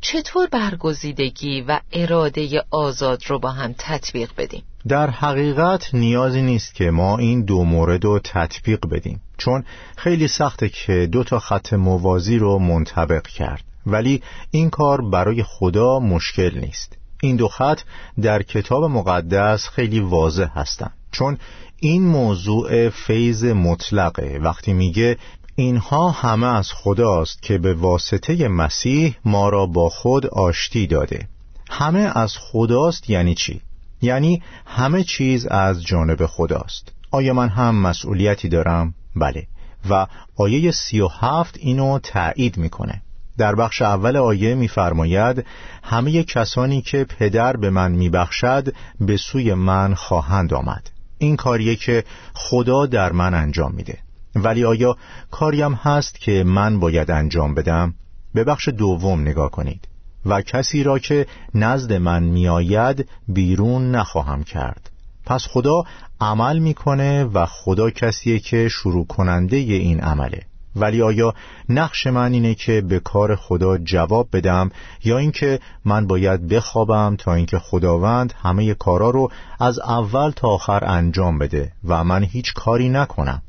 چطور 0.01 0.47
برگزیدگی 0.47 1.61
و 1.61 1.79
اراده 1.93 2.63
آزاد 2.71 3.23
رو 3.27 3.39
با 3.39 3.51
هم 3.51 3.75
تطبیق 3.77 4.31
بدیم؟ 4.37 4.63
در 4.87 5.09
حقیقت 5.09 5.93
نیازی 5.93 6.41
نیست 6.41 6.75
که 6.75 6.91
ما 6.91 7.17
این 7.17 7.45
دو 7.45 7.63
مورد 7.63 8.03
رو 8.03 8.19
تطبیق 8.19 8.79
بدیم 8.91 9.21
چون 9.37 9.63
خیلی 9.97 10.27
سخته 10.27 10.69
که 10.69 11.09
دو 11.11 11.23
تا 11.23 11.39
خط 11.39 11.73
موازی 11.73 12.37
رو 12.37 12.59
منطبق 12.59 13.27
کرد. 13.27 13.63
ولی 13.85 14.21
این 14.51 14.69
کار 14.69 15.01
برای 15.01 15.43
خدا 15.43 15.99
مشکل 15.99 16.59
نیست. 16.59 16.97
این 17.25 17.35
دو 17.35 17.47
خط 17.47 17.79
در 18.21 18.43
کتاب 18.43 18.83
مقدس 18.83 19.67
خیلی 19.69 19.99
واضح 19.99 20.47
هستند 20.55 20.93
چون 21.11 21.37
این 21.79 22.03
موضوع 22.03 22.89
فیض 22.89 23.43
مطلقه. 23.43 24.39
وقتی 24.41 24.73
میگه 24.73 25.17
اینها 25.55 26.11
همه 26.11 26.47
از 26.47 26.71
خداست 26.71 27.41
که 27.41 27.57
به 27.57 27.73
واسطه 27.73 28.47
مسیح 28.47 29.15
ما 29.25 29.49
را 29.49 29.65
با 29.65 29.89
خود 29.89 30.25
آشتی 30.25 30.87
داده. 30.87 31.27
همه 31.69 32.11
از 32.15 32.37
خداست 32.37 33.09
یعنی 33.09 33.35
چی؟ 33.35 33.61
یعنی 34.01 34.43
همه 34.65 35.03
چیز 35.03 35.45
از 35.45 35.83
جانب 35.83 36.25
خداست. 36.25 36.91
آیا 37.11 37.33
من 37.33 37.49
هم 37.49 37.75
مسئولیتی 37.75 38.49
دارم؟ 38.49 38.93
بله. 39.15 39.47
و 39.89 40.07
آیه 40.37 40.71
سی 40.71 40.99
و 40.99 41.07
هفت 41.07 41.57
اینو 41.59 41.99
تایید 41.99 42.57
می‌کنه. 42.57 43.01
در 43.37 43.55
بخش 43.55 43.81
اول 43.81 44.17
آیه 44.17 44.55
میفرماید 44.55 45.45
همه 45.83 46.23
کسانی 46.23 46.81
که 46.81 47.03
پدر 47.03 47.57
به 47.57 47.69
من 47.69 47.91
میبخشد 47.91 48.73
به 48.99 49.17
سوی 49.17 49.53
من 49.53 49.93
خواهند 49.93 50.53
آمد. 50.53 50.89
این 51.17 51.35
کاریه 51.35 51.75
که 51.75 52.03
خدا 52.33 52.85
در 52.85 53.11
من 53.11 53.33
انجام 53.33 53.71
میده. 53.71 53.97
ولی 54.35 54.65
آیا 54.65 54.97
کاریم 55.31 55.73
هست 55.73 56.19
که 56.19 56.43
من 56.43 56.79
باید 56.79 57.11
انجام 57.11 57.53
بدم؟ 57.53 57.93
به 58.33 58.43
بخش 58.43 58.69
دوم 58.69 59.21
نگاه 59.21 59.51
کنید. 59.51 59.87
و 60.25 60.41
کسی 60.41 60.83
را 60.83 60.99
که 60.99 61.27
نزد 61.55 61.93
من 61.93 62.23
میآید 62.23 63.09
بیرون 63.27 63.91
نخواهم 63.91 64.43
کرد. 64.43 64.89
پس 65.25 65.47
خدا 65.47 65.83
عمل 66.21 66.59
می‌کنه 66.59 67.23
و 67.23 67.45
خدا 67.45 67.89
کسیه 67.89 68.39
که 68.39 68.69
شروع 68.69 69.07
کننده 69.07 69.57
این 69.57 69.99
عمله. 69.99 70.41
ولی 70.75 71.01
آیا 71.01 71.33
نقش 71.69 72.07
من 72.07 72.33
اینه 72.33 72.55
که 72.55 72.81
به 72.81 72.99
کار 72.99 73.35
خدا 73.35 73.77
جواب 73.77 74.27
بدم 74.33 74.69
یا 75.03 75.17
اینکه 75.17 75.59
من 75.85 76.07
باید 76.07 76.47
بخوابم 76.47 77.15
تا 77.15 77.33
اینکه 77.33 77.59
خداوند 77.59 78.33
همه 78.43 78.73
کارا 78.73 79.09
رو 79.09 79.31
از 79.59 79.79
اول 79.79 80.31
تا 80.31 80.47
آخر 80.47 80.83
انجام 80.85 81.37
بده 81.37 81.71
و 81.87 82.03
من 82.03 82.23
هیچ 82.23 82.53
کاری 82.53 82.89
نکنم؟ 82.89 83.41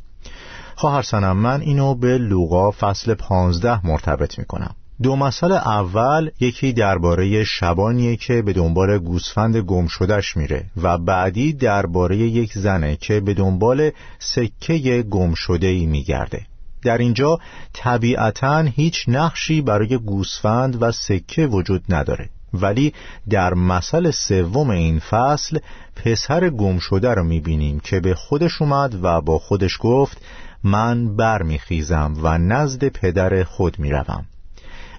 خواهر 0.76 1.02
سنم 1.02 1.36
من 1.36 1.60
اینو 1.60 1.94
به 1.94 2.18
لوقا 2.18 2.70
فصل 2.70 3.14
پانزده 3.14 3.86
مرتبط 3.86 4.38
می‌کنم. 4.38 4.74
دو 5.02 5.16
مسئله 5.16 5.54
اول 5.54 6.30
یکی 6.40 6.72
درباره 6.72 7.44
شبانیه 7.44 8.16
که 8.16 8.42
به 8.42 8.52
دنبال 8.52 8.98
گوسفند 8.98 9.56
گم 9.56 9.86
شدهش 9.86 10.36
میره 10.36 10.64
و 10.82 10.98
بعدی 10.98 11.52
درباره 11.52 12.16
یک 12.16 12.52
زنه 12.52 12.96
که 12.96 13.20
به 13.20 13.34
دنبال 13.34 13.90
سکه 14.18 15.02
گم 15.02 15.34
شده 15.34 15.66
ای 15.66 15.86
میگرده. 15.86 16.46
در 16.86 16.98
اینجا 16.98 17.38
طبیعتا 17.72 18.60
هیچ 18.60 19.04
نقشی 19.08 19.60
برای 19.60 19.98
گوسفند 19.98 20.82
و 20.82 20.92
سکه 20.92 21.46
وجود 21.46 21.84
نداره. 21.88 22.28
ولی 22.54 22.94
در 23.30 23.54
مثل 23.54 24.10
سوم 24.10 24.70
این 24.70 24.98
فصل 24.98 25.58
پسر 25.96 26.50
گم 26.50 26.78
شده 26.78 27.14
رو 27.14 27.24
می‌بینیم 27.24 27.80
که 27.80 28.00
به 28.00 28.14
خودش 28.14 28.62
اومد 28.62 29.04
و 29.04 29.20
با 29.20 29.38
خودش 29.38 29.78
گفت 29.80 30.18
من 30.64 31.16
برمیخیزم 31.16 32.14
و 32.22 32.38
نزد 32.38 32.88
پدر 32.88 33.44
خود 33.44 33.78
می‌روم. 33.78 34.26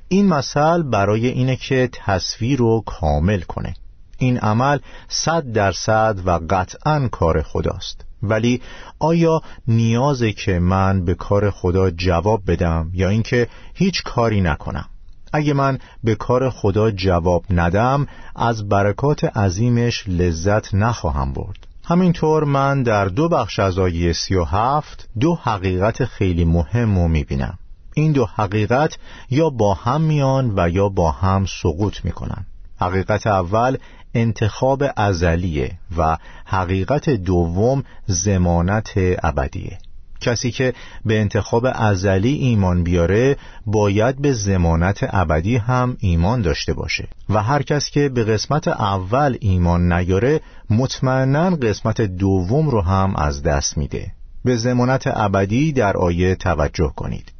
این 0.08 0.28
مثل 0.28 0.84
برای 0.84 1.28
اینه 1.28 1.56
که 1.56 1.90
تصویر 1.94 2.60
رو 2.60 2.84
کامل 2.86 3.42
کنه. 3.42 3.74
این 4.18 4.38
عمل 4.38 4.80
صد 5.08 5.52
درصد 5.52 6.20
و 6.26 6.40
قطعا 6.50 7.08
کار 7.08 7.42
خداست. 7.42 8.07
ولی 8.24 8.62
آیا 9.00 9.42
نیازه 9.68 10.32
که 10.32 10.60
من 10.60 11.06
به 11.06 11.14
کار 11.14 11.50
خدا 11.50 11.92
جواب 11.92 12.42
بدم 12.48 12.92
یا 12.94 13.10
اینکه 13.10 13.48
هیچ 13.74 14.04
کاری 14.04 14.42
نکنم؟ 14.42 14.86
اگه 15.34 15.54
من 15.54 15.78
به 16.04 16.16
کار 16.16 16.50
خدا 16.50 16.92
جواب 16.92 17.44
ندم 17.50 18.08
از 18.36 18.70
برکات 18.70 19.24
عظیمش 19.24 20.04
لذت 20.08 20.74
نخواهم 20.74 21.34
برد. 21.34 21.68
همینطور 21.86 22.44
من 22.44 22.84
در 22.84 23.06
دو 23.06 23.30
بخش 23.30 23.60
از 23.60 23.80
آیه 23.80 24.14
سی 24.14 24.36
و 24.36 24.44
هفت 24.44 25.10
دو 25.20 25.36
حقیقت 25.36 26.06
خیلی 26.06 26.46
مهم 26.46 27.00
رو 27.00 27.08
می‌بینم. 27.08 27.58
این 27.94 28.12
دو 28.12 28.26
حقیقت 28.26 28.98
یا 29.30 29.50
با 29.50 29.74
هم 29.74 30.02
میان 30.02 30.54
و 30.56 30.70
یا 30.70 30.90
با 30.90 31.12
هم 31.12 31.46
سقوط 31.62 32.06
می‌کنن. 32.06 32.46
حقیقت 32.80 33.28
اول 33.28 33.78
انتخاب 34.22 34.84
ازلیه 34.96 35.72
و 35.98 36.18
حقیقت 36.46 37.10
دوم 37.10 37.84
زمانت 38.08 38.92
ابدیه. 39.24 39.78
کسی 40.22 40.52
که 40.52 40.74
به 41.06 41.20
انتخاب 41.20 41.68
ازلی 41.74 42.34
ایمان 42.34 42.84
بیاره 42.84 43.38
باید 43.66 44.22
به 44.22 44.34
زمانت 44.34 45.00
ابدی 45.10 45.58
هم 45.58 45.98
ایمان 46.00 46.42
داشته 46.42 46.74
باشه. 46.74 47.08
و 47.30 47.44
هر 47.44 47.62
کس 47.62 47.90
که 47.90 48.10
به 48.10 48.24
قسمت 48.24 48.68
اول 48.68 49.38
ایمان 49.40 49.94
نیاره 49.94 50.42
مطمئنا 50.70 51.50
قسمت 51.50 52.02
دوم 52.02 52.70
رو 52.70 52.82
هم 52.82 53.16
از 53.16 53.44
دست 53.44 53.78
میده. 53.78 54.12
به 54.46 54.56
زمانت 54.56 55.04
ابدی 55.06 55.72
در 55.72 55.98
آیه 55.98 56.36
توجه 56.36 56.94
کنید. 56.96 57.32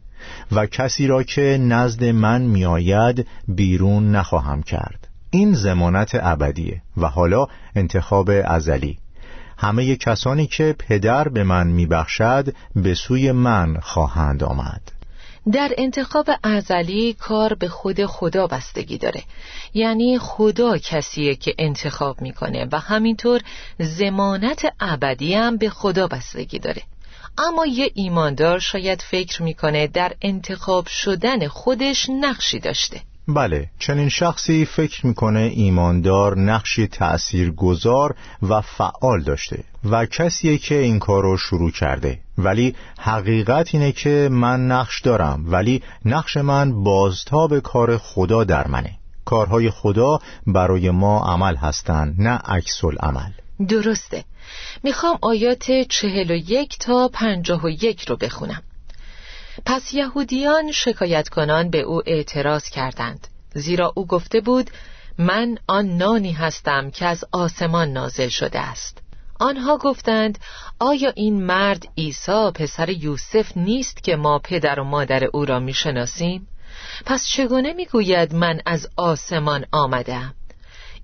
و 0.52 0.66
کسی 0.66 1.08
را 1.08 1.24
که 1.24 1.58
نزد 1.62 2.04
من 2.04 2.42
میآید 2.42 3.28
بیرون 3.48 4.12
نخواهم 4.16 4.64
کرد. 4.64 5.07
این 5.30 5.54
زمانت 5.54 6.12
ابدیه 6.14 6.82
و 6.98 7.08
حالا 7.08 7.48
انتخاب 7.76 8.30
ازلی. 8.46 8.98
همه 9.58 9.96
کسانی 9.96 10.48
که 10.48 10.76
پدر 10.80 11.28
به 11.28 11.44
من 11.44 11.68
میبخشد 11.68 12.54
به 12.76 12.94
سوی 12.94 13.32
من 13.32 13.78
خواهند 13.82 14.44
آمد. 14.44 14.82
در 15.52 15.72
انتخاب 15.78 16.30
ازلی 16.44 17.14
کار 17.14 17.54
به 17.54 17.68
خود 17.68 18.06
خدا 18.06 18.48
بستگی 18.48 18.98
داره. 18.98 19.24
یعنی 19.74 20.20
خدا 20.20 20.78
کسیه 20.78 21.36
که 21.36 21.56
انتخاب 21.60 22.22
می‌کنه 22.22 22.68
و 22.72 22.80
همینطور 22.80 23.42
زمانت 23.80 24.74
ابدی 24.80 25.34
هم 25.34 25.58
به 25.58 25.70
خدا 25.70 26.08
بستگی 26.08 26.60
داره. 26.60 26.82
اما 27.38 27.66
یه 27.66 27.92
ایماندار 27.94 28.60
شاید 28.60 29.02
فکر 29.02 29.44
می‌کنه 29.44 29.88
در 29.88 30.14
انتخاب 30.22 30.88
شدن 30.88 31.48
خودش 31.48 32.10
نقشی 32.10 32.60
داشته. 32.60 33.02
بله 33.28 33.70
چنین 33.80 34.10
شخصی 34.10 34.66
فکر 34.66 35.08
می‌کنه 35.08 35.40
ایماندار 35.40 36.38
نقشی 36.38 36.88
تأثیر 36.88 37.52
گذار 37.52 38.16
و 38.42 38.62
فعال 38.62 39.24
داشته 39.24 39.64
و 39.92 40.06
کسیه 40.06 40.58
که 40.58 40.76
این 40.76 41.00
کار 41.00 41.24
رو 41.24 41.38
شروع 41.38 41.72
کرده. 41.72 42.20
ولی 42.38 42.76
حقیقت 43.00 43.76
اینه 43.76 43.92
که 43.92 44.30
من 44.32 44.68
نقش 44.68 45.02
دارم 45.02 45.46
ولی 45.48 45.84
نقش 46.06 46.38
من 46.38 46.84
بازتاب 46.84 47.60
کار 47.60 47.98
خدا 47.98 48.44
در 48.44 48.68
منه. 48.68 48.98
کارهای 49.26 49.70
خدا 49.70 50.20
برای 50.48 50.90
ما 50.92 51.20
عمل 51.20 51.56
هستند 51.56 52.22
نه 52.22 52.40
عکس 52.46 52.84
عمل 53.00 53.32
درسته. 53.70 54.24
می‌خوام 54.84 55.18
آیات 55.22 55.72
چهل 55.90 56.32
و 56.32 56.36
یک 56.36 56.80
تا 56.80 57.10
پنجاه 57.14 57.66
و 57.66 57.70
یک 57.70 58.10
رو 58.10 58.16
بخونم. 58.16 58.62
پس 59.70 59.94
یهودیان 59.94 60.72
شکایت 60.72 61.30
کنان 61.30 61.70
به 61.70 61.82
او 61.82 62.02
اعتراض 62.06 62.70
کردند. 62.70 63.28
زیرا 63.54 63.94
او 63.96 64.08
گفته 64.08 64.42
بود 64.42 64.70
من 65.18 65.58
آن 65.68 65.98
نانی 65.98 66.32
هستم 66.32 66.92
که 66.92 67.06
از 67.06 67.26
آسمان 67.32 67.94
نازل 67.94 68.28
شده 68.28 68.60
است. 68.60 68.98
آنها 69.40 69.78
گفتند 69.78 70.40
آیا 70.80 71.12
این 71.16 71.44
مرد 71.44 71.88
عیسی 71.98 72.52
پسر 72.56 72.90
یوسف 72.90 73.58
نیست 73.58 74.04
که 74.04 74.16
ما 74.16 74.40
پدر 74.40 74.80
و 74.80 74.84
مادر 74.84 75.24
او 75.24 75.46
را 75.46 75.60
می‌شناسیم؟ 75.60 76.48
پس 77.06 77.28
چگونه 77.28 77.74
می‌گوید 77.74 78.36
من 78.36 78.62
از 78.66 78.90
آسمان 78.96 79.66
آمدم 79.72 80.34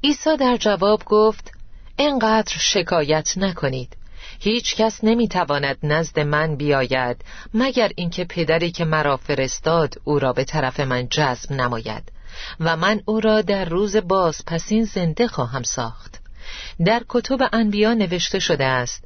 عیسی 0.03 0.37
در 0.37 0.57
جواب 0.57 1.03
گفت 1.05 1.51
انقدر 1.97 2.53
شکایت 2.59 3.37
نکنید. 3.37 3.97
هیچ 4.43 4.75
کس 4.75 5.03
نمی‌تواند 5.03 5.77
نزد 5.83 6.19
من 6.19 6.55
بیاید 6.55 7.25
مگر 7.53 7.91
اینکه 7.95 8.25
پدری 8.25 8.71
که 8.71 8.85
مرا 8.85 9.17
فرستاد 9.17 9.93
او 10.03 10.19
را 10.19 10.33
به 10.33 10.43
طرف 10.43 10.79
من 10.79 11.07
جذب 11.07 11.51
نماید 11.51 12.11
و 12.59 12.77
من 12.77 13.01
او 13.05 13.19
را 13.19 13.41
در 13.41 13.65
روز 13.65 13.95
بازپسین 13.95 14.83
زنده 14.83 15.27
خواهم 15.27 15.63
ساخت. 15.63 16.19
در 16.85 17.03
کتب 17.09 17.49
انبیا 17.53 17.93
نوشته 17.93 18.39
شده 18.39 18.65
است 18.65 19.03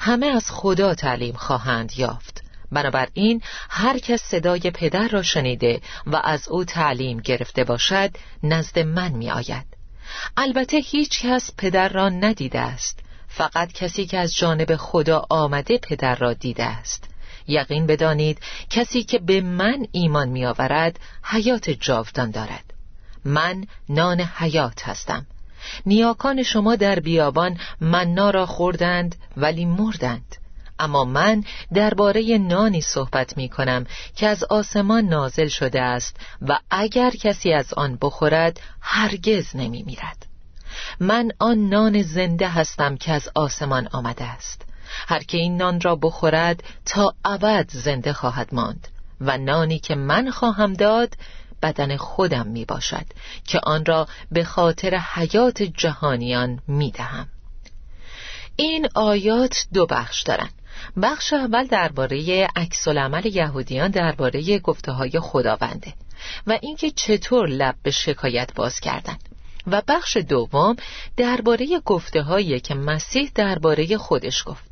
همه 0.00 0.26
از 0.26 0.50
خدا 0.50 0.94
تعلیم 0.94 1.34
خواهند 1.34 1.92
یافت. 1.96 2.42
بنابراین 2.72 3.42
هر 3.70 3.98
کس 3.98 4.22
صدای 4.22 4.60
پدر 4.60 5.08
را 5.08 5.22
شنیده 5.22 5.80
و 6.06 6.20
از 6.24 6.48
او 6.48 6.64
تعلیم 6.64 7.20
گرفته 7.20 7.64
باشد 7.64 8.10
نزد 8.42 8.78
من 8.78 9.12
می 9.12 9.30
آید 9.30 9.66
البته 10.36 10.76
هیچ 10.76 11.26
کس 11.26 11.50
پدر 11.58 11.88
را 11.88 12.08
ندیده 12.08 12.60
است. 12.60 12.99
فقط 13.30 13.72
کسی 13.72 14.06
که 14.06 14.18
از 14.18 14.34
جانب 14.34 14.76
خدا 14.76 15.26
آمده 15.30 15.78
پدر 15.78 16.14
را 16.14 16.32
دیده 16.32 16.64
است. 16.64 17.04
یقین 17.48 17.86
بدانید 17.86 18.38
کسی 18.70 19.02
که 19.02 19.18
به 19.18 19.40
من 19.40 19.86
ایمان 19.92 20.28
می 20.28 20.46
آورد 20.46 21.00
حیات 21.22 21.70
جاودان 21.70 22.30
دارد. 22.30 22.64
من 23.24 23.64
نان 23.88 24.20
حیات 24.20 24.88
هستم. 24.88 25.26
نیاکان 25.86 26.42
شما 26.42 26.76
در 26.76 27.00
بیابان 27.00 27.58
مننا 27.80 28.30
را 28.30 28.46
خوردند 28.46 29.14
ولی 29.36 29.64
مردند. 29.64 30.36
اما 30.78 31.04
من 31.04 31.44
درباره 31.74 32.38
نانی 32.38 32.80
صحبت 32.80 33.36
می 33.36 33.48
کنم 33.48 33.86
که 34.16 34.26
از 34.26 34.44
آسمان 34.44 35.04
نازل 35.04 35.48
شده 35.48 35.82
است 35.82 36.16
و 36.42 36.58
اگر 36.70 37.10
کسی 37.10 37.52
از 37.52 37.74
آن 37.74 37.98
بخورد 38.02 38.60
هرگز 38.80 39.56
نمی 39.56 39.82
میرد 39.82 40.29
من 41.00 41.30
آن 41.38 41.68
نان 41.68 42.02
زنده 42.02 42.48
هستم 42.48 42.96
که 42.96 43.12
از 43.12 43.28
آسمان 43.34 43.88
آمده 43.92 44.24
است. 44.24 44.62
هر 45.08 45.22
که 45.22 45.38
این 45.38 45.56
نان 45.56 45.80
را 45.80 45.96
بخورد 45.96 46.64
تا 46.86 47.14
ابد 47.24 47.70
زنده 47.72 48.12
خواهد 48.12 48.54
ماند 48.54 48.88
و 49.20 49.38
نانی 49.38 49.78
که 49.78 49.94
من 49.94 50.30
خواهم 50.30 50.72
داد 50.72 51.16
بدن 51.62 51.96
خودم 51.96 52.46
می 52.46 52.64
باشد 52.64 53.06
که 53.44 53.60
آن 53.62 53.84
را 53.84 54.08
به 54.32 54.44
خاطر 54.44 54.96
حیات 54.96 55.62
جهانیان 55.62 56.60
می 56.68 56.90
دهم. 56.90 57.28
این 58.56 58.88
آیات 58.94 59.66
دو 59.74 59.86
بخش 59.86 60.22
دارند 60.22 60.52
بخش 61.02 61.32
اول 61.32 61.66
درباره 61.66 62.48
عکس 62.56 62.88
العمل 62.88 63.26
یهودیان 63.26 63.90
درباره 63.90 64.58
گفته 64.58 64.92
های 64.92 65.20
خداونده 65.20 65.94
و 66.46 66.58
اینکه 66.62 66.90
چطور 66.90 67.48
لب 67.48 67.74
به 67.82 67.90
شکایت 67.90 68.54
باز 68.54 68.80
کردند 68.80 69.28
و 69.66 69.82
بخش 69.88 70.16
دوم 70.16 70.76
درباره 71.16 71.66
گفته 71.84 72.22
هایی 72.22 72.60
که 72.60 72.74
مسیح 72.74 73.30
درباره 73.34 73.96
خودش 73.96 74.42
گفت. 74.46 74.70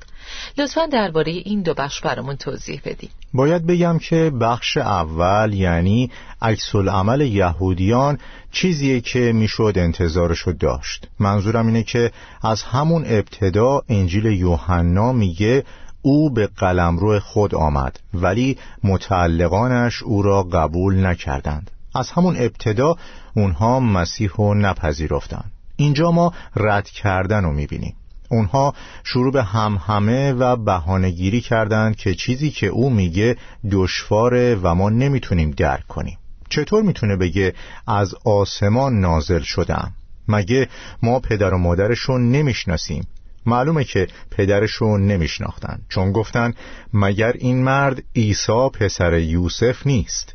لطفا 0.58 0.86
درباره 0.86 1.32
این 1.32 1.62
دو 1.62 1.74
بخش 1.74 2.00
برامون 2.00 2.36
توضیح 2.36 2.80
بدید 2.84 3.10
باید 3.34 3.66
بگم 3.66 3.98
که 3.98 4.32
بخش 4.40 4.76
اول 4.76 5.52
یعنی 5.54 6.10
عکس 6.42 6.74
العمل 6.74 7.20
یهودیان 7.20 8.18
چیزیه 8.52 9.00
که 9.00 9.32
می‌شد 9.32 9.72
انتظارشو 9.76 10.52
داشت. 10.52 11.06
منظورم 11.18 11.66
اینه 11.66 11.82
که 11.82 12.12
از 12.42 12.62
همون 12.62 13.04
ابتدا 13.06 13.82
انجیل 13.88 14.24
یوحنا 14.24 15.12
میگه 15.12 15.64
او 16.02 16.30
به 16.30 16.46
قلمرو 16.46 17.20
خود 17.20 17.54
آمد 17.54 18.00
ولی 18.14 18.58
متعلقانش 18.84 20.02
او 20.02 20.22
را 20.22 20.42
قبول 20.42 21.06
نکردند. 21.06 21.70
از 21.94 22.10
همون 22.10 22.36
ابتدا 22.36 22.96
اونها 23.34 23.80
مسیح 23.80 24.30
رو 24.36 24.54
نپذیرفتند. 24.54 25.52
اینجا 25.76 26.10
ما 26.10 26.32
رد 26.56 26.88
کردن 26.88 27.44
رو 27.44 27.52
می‌بینیم. 27.52 27.94
اونها 28.30 28.74
شروع 29.04 29.32
به 29.32 29.42
همهمه 29.42 30.32
و 30.32 30.56
بهانهگیری 30.56 31.40
کردند 31.40 31.96
که 31.96 32.14
چیزی 32.14 32.50
که 32.50 32.66
او 32.66 32.90
میگه 32.90 33.36
دشواره 33.70 34.54
و 34.62 34.74
ما 34.74 34.88
نمی‌تونیم 34.90 35.50
درک 35.50 35.86
کنیم. 35.86 36.18
چطور 36.48 36.82
می‌تونه 36.82 37.16
بگه 37.16 37.54
از 37.86 38.14
آسمان 38.24 39.00
نازل 39.00 39.40
شدم 39.40 39.92
مگه 40.28 40.68
ما 41.02 41.20
پدر 41.20 41.54
و 41.54 41.58
مادرشون 41.58 42.30
نمی‌شناسیم؟ 42.30 43.06
معلومه 43.46 43.84
که 43.84 44.08
پدرشون 44.30 45.06
نمیشناختن. 45.06 45.78
چون 45.88 46.12
گفتن 46.12 46.54
مگر 46.94 47.32
این 47.32 47.62
مرد 47.62 48.02
عیسی 48.16 48.68
پسر 48.72 49.18
یوسف 49.18 49.86
نیست؟ 49.86 50.34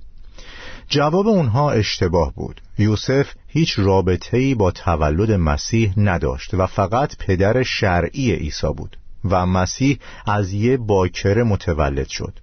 جواب 0.87 1.27
اونها 1.27 1.71
اشتباه 1.71 2.33
بود. 2.35 2.61
یوسف 2.77 3.33
هیچ 3.47 3.79
رابطه‌ای 3.79 4.55
با 4.55 4.71
تولد 4.71 5.31
مسیح 5.31 5.93
نداشت 5.97 6.53
و 6.53 6.67
فقط 6.67 7.17
پدر 7.17 7.63
شرعی 7.63 8.31
عیسی 8.31 8.73
بود 8.77 8.97
و 9.29 9.45
مسیح 9.45 9.99
از 10.25 10.53
یه 10.53 10.77
باکره 10.77 11.43
متولد 11.43 12.07
شد. 12.07 12.39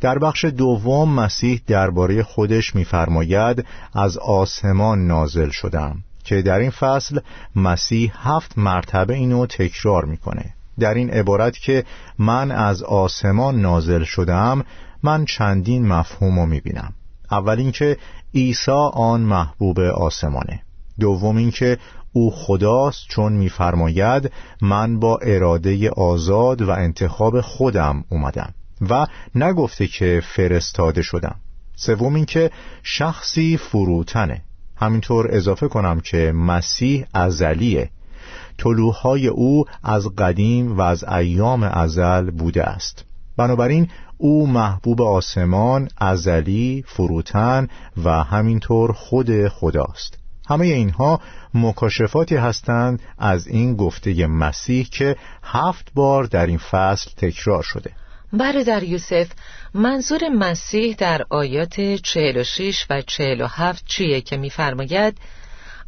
در 0.00 0.18
بخش 0.18 0.44
دوم 0.44 1.14
مسیح 1.14 1.60
درباره 1.66 2.22
خودش 2.22 2.74
می‌فرماید 2.74 3.64
از 3.94 4.18
آسمان 4.18 5.06
نازل 5.06 5.50
شدم 5.50 6.04
که 6.24 6.42
در 6.42 6.58
این 6.58 6.70
فصل 6.70 7.20
مسیح 7.56 8.12
هفت 8.16 8.58
مرتبه 8.58 9.14
اینو 9.14 9.46
تکرار 9.46 10.04
می‌کنه. 10.04 10.54
در 10.80 10.94
این 10.94 11.10
عبارت 11.10 11.58
که 11.58 11.84
من 12.18 12.50
از 12.50 12.82
آسمان 12.82 13.60
نازل 13.60 14.04
شدم 14.04 14.64
من 15.02 15.24
چندین 15.24 15.88
مفهوم 15.88 16.40
رو 16.40 16.46
می‌بینم. 16.46 16.94
اول 17.32 17.58
اینکه 17.58 17.96
عیسی 18.34 18.88
آن 18.92 19.20
محبوب 19.20 19.80
آسمانه. 19.80 20.62
دوم 21.00 21.36
اینکه 21.36 21.78
او 22.12 22.30
خداست 22.30 23.08
چون 23.08 23.32
میفرماید 23.32 24.32
من 24.62 24.98
با 24.98 25.18
اراده 25.22 25.90
آزاد 25.90 26.62
و 26.62 26.70
انتخاب 26.70 27.40
خودم 27.40 28.04
اومدم 28.08 28.54
و 28.90 29.06
نگفته 29.34 29.86
که 29.86 30.22
فرستاده 30.24 31.02
شدم. 31.02 31.36
سوم 31.76 32.14
اینکه 32.14 32.50
شخصی 32.82 33.56
فروتنه. 33.56 34.42
همینطور 34.76 35.28
اضافه 35.30 35.68
کنم 35.68 36.00
که 36.00 36.32
مسیح 36.32 37.06
ازلیه. 37.14 37.90
طلوهای 38.58 39.26
او 39.26 39.64
از 39.82 40.08
قدیم 40.08 40.76
و 40.76 40.80
از 40.80 41.04
ایام 41.04 41.62
ازل 41.62 42.30
بوده 42.30 42.64
است. 42.64 43.04
بنابراین 43.36 43.88
او 44.22 44.46
محبوب 44.46 45.02
آسمان، 45.02 45.88
ازلی، 45.98 46.84
فروتن 46.86 47.68
و 48.04 48.10
همینطور 48.10 48.92
خود 48.92 49.48
خداست. 49.48 50.18
همه 50.48 50.66
اینها 50.66 51.20
مکاشفاتی 51.54 52.36
هستند 52.36 53.02
از 53.18 53.46
این 53.46 53.76
گفته 53.76 54.26
مسیح 54.26 54.88
که 54.90 55.16
هفت 55.42 55.90
بار 55.94 56.24
در 56.24 56.46
این 56.46 56.58
فصل 56.58 57.10
تکرار 57.16 57.62
شده. 57.62 57.90
برادر 58.32 58.82
یوسف 58.82 59.26
منظور 59.74 60.28
مسیح 60.28 60.94
در 60.98 61.22
آیات 61.30 61.80
46 61.80 62.86
و 62.90 63.02
47 63.02 63.84
چیه 63.86 64.20
که 64.20 64.36
میفرماید؟ 64.36 65.18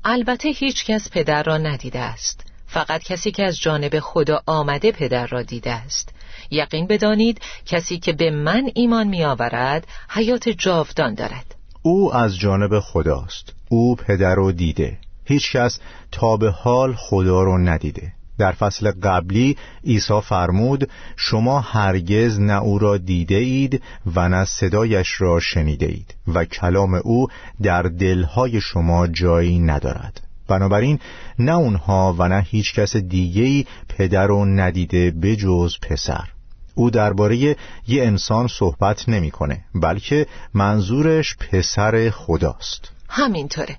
البته 0.05 0.49
هیچ 0.49 0.85
کس 0.85 1.11
پدر 1.11 1.42
را 1.42 1.59
ندیده 1.59 2.01
است. 2.01 2.40
فقط 2.66 3.03
کسی 3.03 3.31
که 3.31 3.44
از 3.44 3.61
جانب 3.61 3.99
خدا 4.01 4.42
آمده 4.47 4.92
پدر 4.92 5.27
را 5.27 5.42
دیده 5.42 5.73
است. 5.73 6.11
یقین 6.50 6.87
بدانید 6.87 7.40
کسی 7.66 7.98
که 7.98 8.12
به 8.12 8.30
من 8.30 8.70
ایمان 8.74 9.07
می 9.07 9.24
آورد 9.24 9.87
حیات 10.09 10.48
جاودان 10.48 11.14
دارد. 11.14 11.54
او 11.83 12.14
از 12.14 12.38
جانب 12.38 12.80
خداست. 12.80 13.52
او 13.68 13.96
پدر 13.96 14.35
رو 14.35 14.52
دیده. 14.52 14.98
هیچ 15.24 15.57
کس 15.57 15.78
تا 16.12 16.37
به 16.37 16.50
حال 16.50 16.94
خدا 16.94 17.42
رو 17.42 17.59
ندیده. 17.59 18.12
در 18.38 18.52
فصل 18.52 18.90
قبلی 19.02 19.57
عیسی 19.85 20.20
فرمود 20.20 20.90
شما 21.16 21.61
هرگز 21.61 22.40
نه 22.40 22.62
او 22.62 22.78
را 22.78 22.98
دیده 22.98 23.35
اید 23.35 23.83
و 24.14 24.28
نه 24.28 24.44
صدایش 24.44 25.20
را 25.20 25.40
شنیده 25.40 25.87
اید 25.87 26.14
و 26.35 26.44
کلام 26.44 26.94
او 26.94 27.28
در 27.62 27.83
دلهای 27.83 28.61
شما 28.61 29.07
جایی 29.07 29.59
ندارد. 29.59 30.20
بنابراین 30.48 30.98
نه 31.38 31.52
اونها 31.52 32.14
و 32.18 32.28
نه 32.28 32.46
هیچ 32.50 32.74
کس 32.74 32.96
دیگهی 32.96 33.66
پدر 33.88 34.26
رو 34.26 34.44
ندیده 34.44 35.11
بجز 35.11 35.74
پسر. 35.83 36.34
او 36.74 36.90
درباره 36.90 37.37
یه 37.37 37.56
انسان 37.88 38.48
صحبت 38.48 39.08
نمی‌کنه 39.08 39.64
بلکه 39.74 40.26
منظورش 40.54 41.37
پسر 41.37 42.10
خداست. 42.10 42.90
همینطوره. 43.08 43.76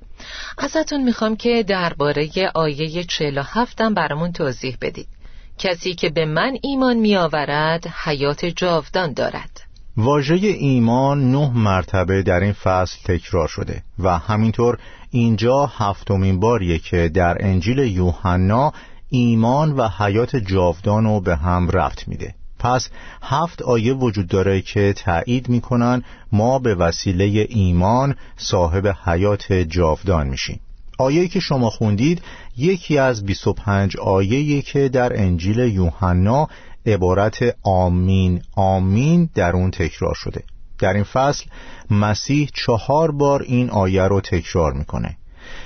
ازتون 0.58 1.04
می‌خوام 1.04 1.36
که 1.36 1.64
درباره 1.64 2.30
آیه 2.56 3.04
47 3.04 3.82
هم 3.82 3.94
برامون 3.94 4.32
توضیح 4.32 4.78
بدید. 4.82 5.08
کسی 5.58 5.96
که 5.96 6.10
به 6.10 6.26
من 6.26 6.58
ایمان 6.62 6.98
میآورد 6.98 7.88
حیات 7.88 8.46
جاودان 8.46 9.14
دارد. 9.14 9.62
واژه 9.98 10.36
ایمان 10.36 11.32
نه 11.32 11.52
مرتبه 11.54 12.24
در 12.24 12.40
این 12.40 12.54
فصل 12.54 12.98
تکرار 13.06 13.48
شده 13.48 13.84
و 14.00 14.18
همینطور 14.18 14.78
اینجا 15.12 15.66
هفتمین 15.66 16.40
باریه 16.40 16.80
که 16.80 17.10
در 17.14 17.38
انجیل 17.40 17.78
یوحنا 17.78 18.74
ایمان 19.10 19.72
و 19.72 19.88
حیات 19.88 20.36
جاودان 20.36 21.04
رو 21.04 21.22
به 21.22 21.36
هم 21.36 21.70
رفت 21.70 22.08
میده. 22.08 22.36
پس 22.66 22.90
هفت 23.22 23.62
آیه 23.62 23.94
وجود 23.94 24.28
داره 24.28 24.62
که 24.62 24.94
تایید 24.94 25.50
می‌کنن 25.50 26.04
ما 26.32 26.60
به 26.60 26.76
وسیله 26.76 27.48
ایمان 27.50 28.16
صاحب 28.38 28.88
حیات 29.06 29.54
جاودان 29.54 30.28
میشیم. 30.28 30.60
آیه 30.98 31.28
که 31.28 31.40
شما 31.40 31.70
خوندید 31.70 32.22
یکی 32.58 32.98
از 32.98 33.26
25 33.26 33.98
آیه 33.98 34.62
که 34.62 34.90
در 34.90 35.22
انجیل 35.22 35.60
یوحنا 35.60 36.48
عبارت 36.86 37.56
آمین 37.64 38.42
آمین 38.56 39.30
در 39.36 39.52
اون 39.52 39.72
تکرار 39.72 40.14
شده. 40.14 40.44
در 40.80 40.94
این 40.94 41.04
فصل 41.04 41.46
مسیح 41.92 42.50
چهار 42.54 43.12
بار 43.12 43.42
این 43.42 43.70
آیه 43.70 44.04
رو 44.04 44.22
تکرار 44.22 44.74
می‌کنه. 44.74 45.18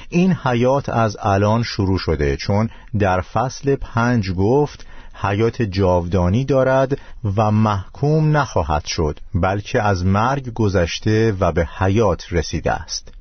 این 0.09 0.33
حیات 0.33 0.89
از 0.89 1.17
الان 1.21 1.63
شروع 1.63 1.97
شده 1.97 2.37
چون 2.37 2.69
در 2.99 3.21
فصل 3.21 3.75
پنج 3.75 4.31
گفت 4.31 4.85
حیات 5.21 5.61
جاودانی 5.61 6.45
دارد 6.45 6.97
و 7.35 7.51
محکوم 7.51 8.37
نخواهد 8.37 8.85
شد 8.85 9.19
بلکه 9.35 9.81
از 9.81 10.05
مرگ 10.05 10.53
گذشته 10.53 11.35
و 11.39 11.51
به 11.51 11.65
حیات 11.77 12.33
رسیده 12.33 12.71
است. 12.71 13.13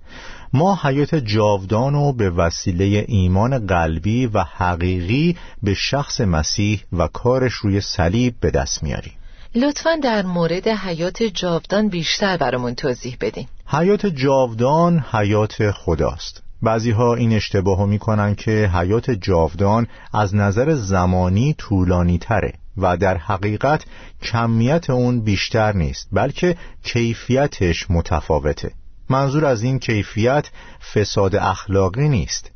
ما 0.53 0.79
حیات 0.83 1.15
جاودان 1.15 1.95
و 1.95 2.13
به 2.13 2.31
وسیله 2.31 3.05
ایمان 3.09 3.67
قلبی 3.67 4.27
و 4.27 4.45
حقیقی 4.57 5.37
به 5.63 5.75
شخص 5.75 6.21
مسیح 6.21 6.83
و 6.93 7.07
کارش 7.07 7.53
روی 7.53 7.81
صلیب 7.81 8.35
به 8.41 8.51
دست 8.51 8.83
میاریم. 8.83 9.13
لطفا 9.55 9.97
در 10.03 10.23
مورد 10.23 10.69
حیات 10.69 11.23
جاودان 11.23 11.89
بیشتر 11.89 12.37
برامون 12.37 12.75
توضیح 12.75 13.17
بدین. 13.21 13.47
حیات 13.67 14.07
جاودان 14.07 15.05
حیات 15.13 15.71
خداست. 15.71 16.43
بعضی 16.62 16.90
ها 16.90 17.14
این 17.14 17.33
اشتباه 17.33 17.87
می 17.87 17.99
کنن 17.99 18.35
که 18.35 18.71
حیات 18.75 19.11
جاودان 19.11 19.87
از 20.12 20.35
نظر 20.35 20.75
زمانی 20.75 21.55
طولانی 21.59 22.18
تره 22.18 22.53
و 22.77 22.97
در 22.97 23.16
حقیقت 23.16 23.85
کمیت 24.23 24.90
اون 24.90 25.21
بیشتر 25.21 25.73
نیست 25.73 26.09
بلکه 26.12 26.57
کیفیتش 26.83 27.90
متفاوته. 27.90 28.73
منظور 29.11 29.44
از 29.44 29.62
این 29.62 29.79
کیفیت 29.79 30.51
فساد 30.94 31.37
اخلاقی 31.37 32.09
نیست. 32.09 32.51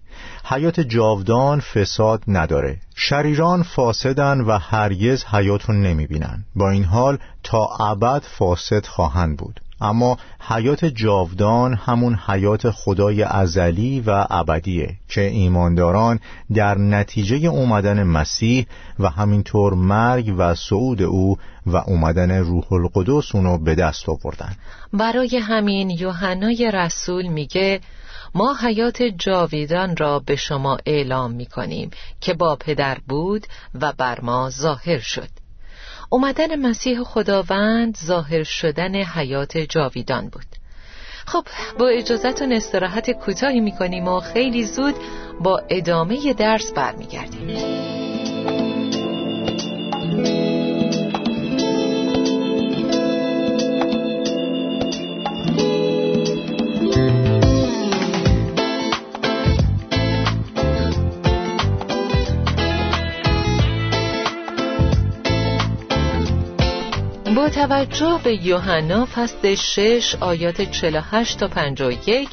حیات 0.45 0.81
جاودان 0.81 1.61
فساد 1.61 2.23
نداره. 2.29 2.81
شریران 2.95 3.63
فاسدن 3.63 4.41
و 4.41 4.59
هرگز 4.59 5.25
حیاتون 5.25 5.83
نمی‌بینن. 5.83 6.45
با 6.57 6.71
این 6.71 6.85
حال 6.85 7.19
تا 7.43 7.67
ابد 7.81 8.23
فاسد 8.39 8.87
خواهند 8.87 9.37
بود. 9.37 9.61
اما 9.83 10.17
حیات 10.49 10.85
جاودان 10.85 11.75
همون 11.75 12.15
حیات 12.15 12.71
خدای 12.71 13.23
ازلی 13.23 14.01
و 14.01 14.27
ابدیه 14.31 14.97
که 15.09 15.21
ایمانداران 15.21 16.21
در 16.55 16.79
نتیجه 16.79 17.37
اومدن 17.49 18.03
مسیح 18.03 18.67
و 18.99 19.09
همینطور 19.09 19.75
مرگ 19.75 20.35
و 20.39 20.55
صعود 20.55 21.03
او 21.03 21.39
و 21.67 21.77
اومدن 21.77 22.31
روح 22.31 22.73
القدس 22.73 23.35
اونو 23.35 23.59
به 23.59 23.75
دست 23.75 24.09
آوردن. 24.09 24.57
برای 24.93 25.37
همین 25.37 25.91
یوحنای 25.91 26.71
رسول 26.75 27.27
میگه 27.27 27.81
ما 28.35 28.55
حیات 28.63 29.03
جاویدان 29.03 29.97
را 29.97 30.19
به 30.19 30.37
شما 30.37 30.79
اعلام 30.87 31.33
می‌کنیم 31.33 31.91
که 32.21 32.35
با 32.35 32.57
پدر 32.57 32.99
بود 33.09 33.47
و 33.81 33.93
بر 33.93 34.21
ما 34.21 34.51
ظاهر 34.51 34.99
شد. 34.99 35.42
اومدن 36.13 36.57
مسیح 36.57 37.03
خداوند 37.03 37.97
ظاهر 37.97 38.43
شدن 38.43 38.95
حیات 38.95 39.59
جاویدان 39.59 40.29
بود. 40.29 40.47
خب 41.27 41.45
با 41.79 41.89
اجازتون 41.89 42.53
استراحت 42.53 43.11
کوتاهی 43.11 43.61
می‌کنیم 43.61 44.09
و 44.09 44.21
خیلی 44.21 44.65
زود 44.65 44.95
با 45.41 45.63
ادامه 45.69 46.33
درس 46.33 46.73
برمیگردیم. 46.73 48.02
توجه 67.49 68.21
به 68.25 68.47
یوحنا 68.47 69.07
فصل 69.07 69.55
6 69.55 70.17
آیات 70.21 70.63
48 70.63 71.39
تا 71.39 71.49
51 71.49 72.29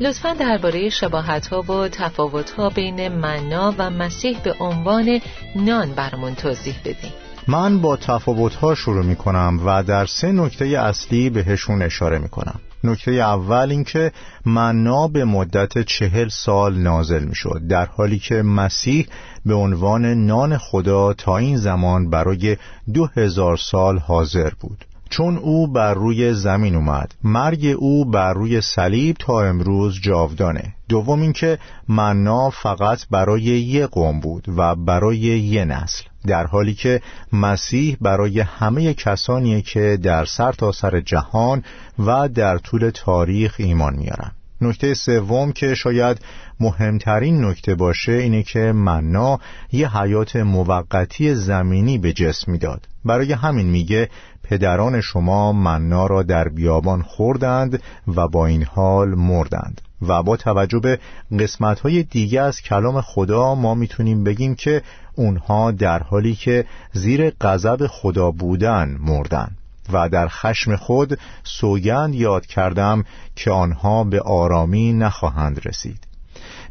لطفا 0.00 0.32
درباره 0.32 0.90
شباهت 0.90 1.46
ها 1.46 1.60
و 1.62 1.88
تفاوت 1.88 2.50
ها 2.50 2.68
بین 2.68 3.08
منا 3.08 3.74
و 3.78 3.90
مسیح 3.90 4.38
به 4.38 4.54
عنوان 4.60 5.20
نان 5.56 5.92
برمون 5.92 6.34
توضیح 6.34 6.74
بدیم 6.84 7.12
من 7.48 7.80
با 7.80 7.96
تفاوت 7.96 8.54
ها 8.54 8.74
شروع 8.74 9.04
می 9.04 9.16
کنم 9.16 9.60
و 9.66 9.82
در 9.82 10.06
سه 10.06 10.32
نکته 10.32 10.64
اصلی 10.64 11.30
بهشون 11.30 11.82
اشاره 11.82 12.18
می 12.18 12.28
کنم 12.28 12.60
نکته 12.84 13.10
اول 13.10 13.70
اینکه 13.70 14.12
منا 14.46 15.08
به 15.08 15.24
مدت 15.24 15.78
چهل 15.78 16.28
سال 16.28 16.78
نازل 16.78 17.24
می 17.24 17.34
شد 17.34 17.60
در 17.68 17.86
حالی 17.86 18.18
که 18.18 18.42
مسیح 18.42 19.06
به 19.46 19.54
عنوان 19.54 20.04
نان 20.26 20.58
خدا 20.58 21.12
تا 21.12 21.36
این 21.36 21.56
زمان 21.56 22.10
برای 22.10 22.56
دو 22.94 23.08
هزار 23.16 23.56
سال 23.56 23.98
حاضر 23.98 24.50
بود. 24.60 24.84
چون 25.10 25.36
او 25.36 25.66
بر 25.66 25.94
روی 25.94 26.34
زمین 26.34 26.74
اومد. 26.74 27.14
مرگ 27.24 27.74
او 27.78 28.04
بر 28.04 28.32
روی 28.32 28.60
صلیب 28.60 29.16
تا 29.18 29.40
امروز 29.40 30.00
جاودانه. 30.00 30.74
دوم 30.88 31.20
اینکه 31.20 31.58
منا 31.88 32.50
فقط 32.50 33.06
برای 33.10 33.42
یه 33.42 33.86
قوم 33.86 34.20
بود 34.20 34.44
و 34.56 34.74
برای 34.74 35.16
یه 35.16 35.64
نسل. 35.64 36.04
در 36.26 36.46
حالی 36.46 36.74
که 36.74 37.00
مسیح 37.32 37.96
برای 38.00 38.40
همه 38.40 38.94
کسانیه 38.94 39.62
که 39.62 39.98
در 40.02 40.24
سر 40.24 40.52
تا 40.52 40.72
سر 40.72 41.00
جهان 41.00 41.62
و 41.98 42.28
در 42.28 42.58
طول 42.58 42.90
تاریخ 42.94 43.54
ایمان 43.58 43.96
میارن. 43.96 44.32
نکته 44.60 44.94
سوم 44.94 45.52
که 45.52 45.74
شاید 45.74 46.20
مهمترین 46.60 47.44
نکته 47.44 47.74
باشه 47.74 48.12
اینه 48.12 48.42
که 48.42 48.72
منا 48.72 49.38
یه 49.72 49.96
حیات 49.98 50.36
موقتی 50.36 51.34
زمینی 51.34 51.98
به 51.98 52.12
جسم 52.12 52.52
می‌داد. 52.52 52.88
برای 53.04 53.32
همین 53.32 53.66
میگه 53.66 54.08
پدران 54.44 55.00
شما 55.00 55.52
منا 55.52 56.06
را 56.06 56.22
در 56.22 56.48
بیابان 56.48 57.02
خوردند 57.02 57.82
و 58.16 58.28
با 58.28 58.46
این 58.46 58.62
حال 58.62 59.08
مردند. 59.08 59.80
و 60.08 60.22
با 60.22 60.36
توجه 60.36 60.78
به 60.78 60.98
قسمت 61.38 61.80
های 61.80 62.02
دیگه 62.02 62.40
از 62.40 62.60
کلام 62.60 63.00
خدا 63.00 63.54
ما 63.54 63.74
می‌تونیم 63.74 64.24
بگیم 64.24 64.54
که 64.54 64.82
اونها 65.14 65.70
در 65.70 66.02
حالی 66.02 66.34
که 66.34 66.64
زیر 66.92 67.30
غضب 67.30 67.86
خدا 67.86 68.30
بودن 68.30 68.96
مردن 69.00 69.48
و 69.92 70.08
در 70.08 70.28
خشم 70.28 70.76
خود 70.76 71.18
سوگند 71.44 72.14
یاد 72.14 72.46
کردم 72.46 73.04
که 73.36 73.50
آنها 73.50 74.04
به 74.04 74.20
آرامی 74.20 74.92
نخواهند 74.92 75.68
رسید. 75.68 76.13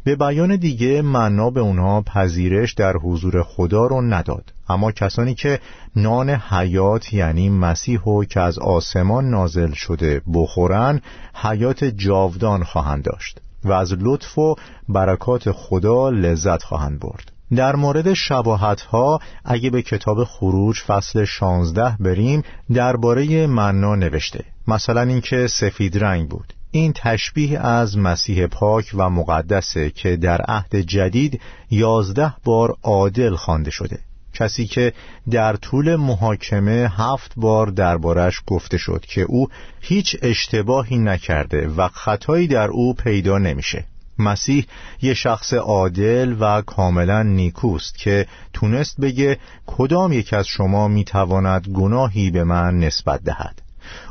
به 0.04 0.16
بیان 0.16 0.56
دیگه 0.56 1.02
معنا 1.02 1.50
به 1.50 1.60
اونها 1.60 2.00
پذیرش 2.00 2.72
در 2.72 2.96
حضور 2.96 3.42
خدا 3.42 3.86
رو 3.86 4.00
نداد. 4.00 4.52
اما 4.68 4.92
کسانی 4.92 5.34
که 5.34 5.60
نان 5.96 6.30
حیات 6.30 7.12
یعنی 7.12 7.48
مسیح 7.48 8.00
و 8.00 8.24
که 8.24 8.40
از 8.40 8.58
آسمان 8.58 9.30
نازل 9.30 9.72
شده 9.72 10.22
بخورن 10.34 11.00
حیات 11.34 11.84
جاودان 11.84 12.64
خواهند 12.64 13.04
داشت 13.04 13.40
و 13.64 13.72
از 13.72 13.92
لطف 14.00 14.38
و 14.38 14.54
برکات 14.88 15.52
خدا 15.52 16.10
لذت 16.10 16.62
خواهند 16.62 17.00
برد. 17.00 17.32
در 17.56 17.76
مورد 17.76 18.12
شباهت 18.12 18.80
ها 18.80 19.18
اگه 19.44 19.70
به 19.70 19.82
کتاب 19.82 20.24
خروج 20.24 20.80
فصل 20.86 21.24
16 21.24 21.96
بریم 22.00 22.42
درباره 22.74 23.46
معنا 23.46 23.94
نوشته. 23.94 24.44
مثلا 24.68 25.00
اینکه 25.00 25.46
سفید 25.46 26.04
رنگ 26.04 26.28
بود. 26.28 26.52
این 26.74 26.92
تشبیه 26.96 27.60
از 27.60 27.98
مسیح 27.98 28.46
پاک 28.46 28.90
و 28.94 29.10
مقدسه 29.10 29.90
که 29.90 30.16
در 30.16 30.40
عهد 30.40 30.76
جدید 30.76 31.40
یازده 31.70 32.34
بار 32.44 32.76
عادل 32.82 33.34
خوانده 33.34 33.70
شده. 33.70 33.98
کسی 34.32 34.66
که 34.66 34.92
در 35.30 35.56
طول 35.56 35.96
محاکمه 35.96 36.90
هفت 36.96 37.32
بار 37.36 37.66
دربارش 37.66 38.42
گفته 38.46 38.78
شد 38.78 39.04
که 39.08 39.20
او 39.20 39.48
هیچ 39.80 40.16
اشتباهی 40.22 40.98
نکرده 40.98 41.68
و 41.68 41.88
خطایی 41.88 42.46
در 42.46 42.68
او 42.68 42.94
پیدا 42.94 43.38
نمیشه. 43.38 43.84
مسیح 44.18 44.66
یه 45.02 45.14
شخص 45.14 45.54
عادل 45.54 46.36
و 46.40 46.62
کاملا 46.62 47.22
نیکوست 47.22 47.98
که 47.98 48.26
تونست 48.52 49.00
بگه 49.00 49.38
کدام 49.66 50.12
یک 50.12 50.32
از 50.32 50.46
شما 50.46 50.88
می‌تواند 50.88 51.68
گناهی 51.68 52.30
به 52.30 52.44
من 52.44 52.78
نسبت 52.78 53.22
دهد. 53.22 53.62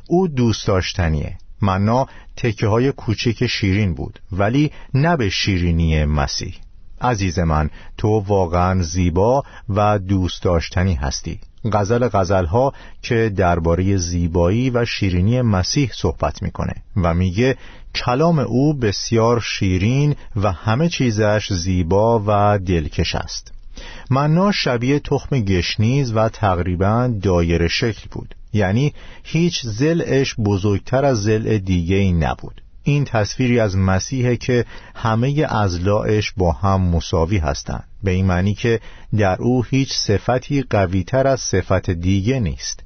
او 0.08 0.28
دوست 0.28 0.68
داشتنیه. 0.68 1.38
منا 1.64 2.08
تکه 2.38 2.68
های 2.68 2.92
کوچک 2.92 3.48
شیرین 3.48 3.94
بود 3.94 4.20
ولی 4.32 4.72
نه 4.94 5.18
به 5.18 5.30
شیرینی 5.30 6.06
مسیح. 6.06 6.56
عزیز 7.02 7.40
من 7.40 7.70
تو 7.98 8.08
واقعا 8.08 8.82
زیبا 8.82 9.44
و 9.70 10.00
دوست 10.00 10.44
داشتنی 10.44 10.94
هستی. 10.94 11.40
غزل 11.74 12.08
غزل 12.08 12.46
ها 12.46 12.74
که 13.02 13.32
درباره 13.36 13.98
زیبایی 13.98 14.70
و 14.70 14.86
شیرینی 14.86 15.42
مسیح 15.42 15.92
صحبت 15.94 16.44
می‌کنه 16.44 16.74
و 16.98 17.14
میگه 17.14 17.58
کلام 17.96 18.40
او 18.40 18.74
بسیار 18.74 19.40
شیرین 19.40 20.16
و 20.36 20.52
همه 20.52 20.90
چیزش 20.90 21.54
زیبا 21.54 22.24
و 22.28 22.60
دلکش 22.60 23.16
است. 23.16 23.54
منا 24.10 24.52
شبیه 24.52 25.00
تخم 25.00 25.40
گشنیز 25.40 26.12
و 26.16 26.30
تقریبا 26.30 27.14
دایر 27.22 27.68
شکل 27.68 28.08
بود. 28.12 28.36
یعنی 28.54 28.94
هیچ 29.24 29.66
زلش 29.66 30.36
بزرگتر 30.36 31.06
از 31.06 31.24
زل 31.24 31.58
دیگه 31.58 31.96
ای 31.96 32.12
نبود. 32.12 32.62
این 32.84 33.06
تصویری 33.06 33.60
از 33.60 33.78
مسیحه 33.78 34.38
که 34.38 34.66
همه 34.96 35.46
ازلاعش 35.50 36.34
با 36.38 36.52
هم 36.52 36.82
مساوی 36.82 37.38
هستند. 37.38 37.88
به 38.04 38.12
این 38.12 38.26
معنی 38.26 38.54
که 38.54 38.80
در 39.18 39.42
او 39.42 39.64
هیچ 39.64 39.94
صفتی 39.94 40.62
قویتر 40.62 41.28
از 41.28 41.42
صفت 41.42 41.90
دیگه 41.90 42.40
نیست. 42.40 42.80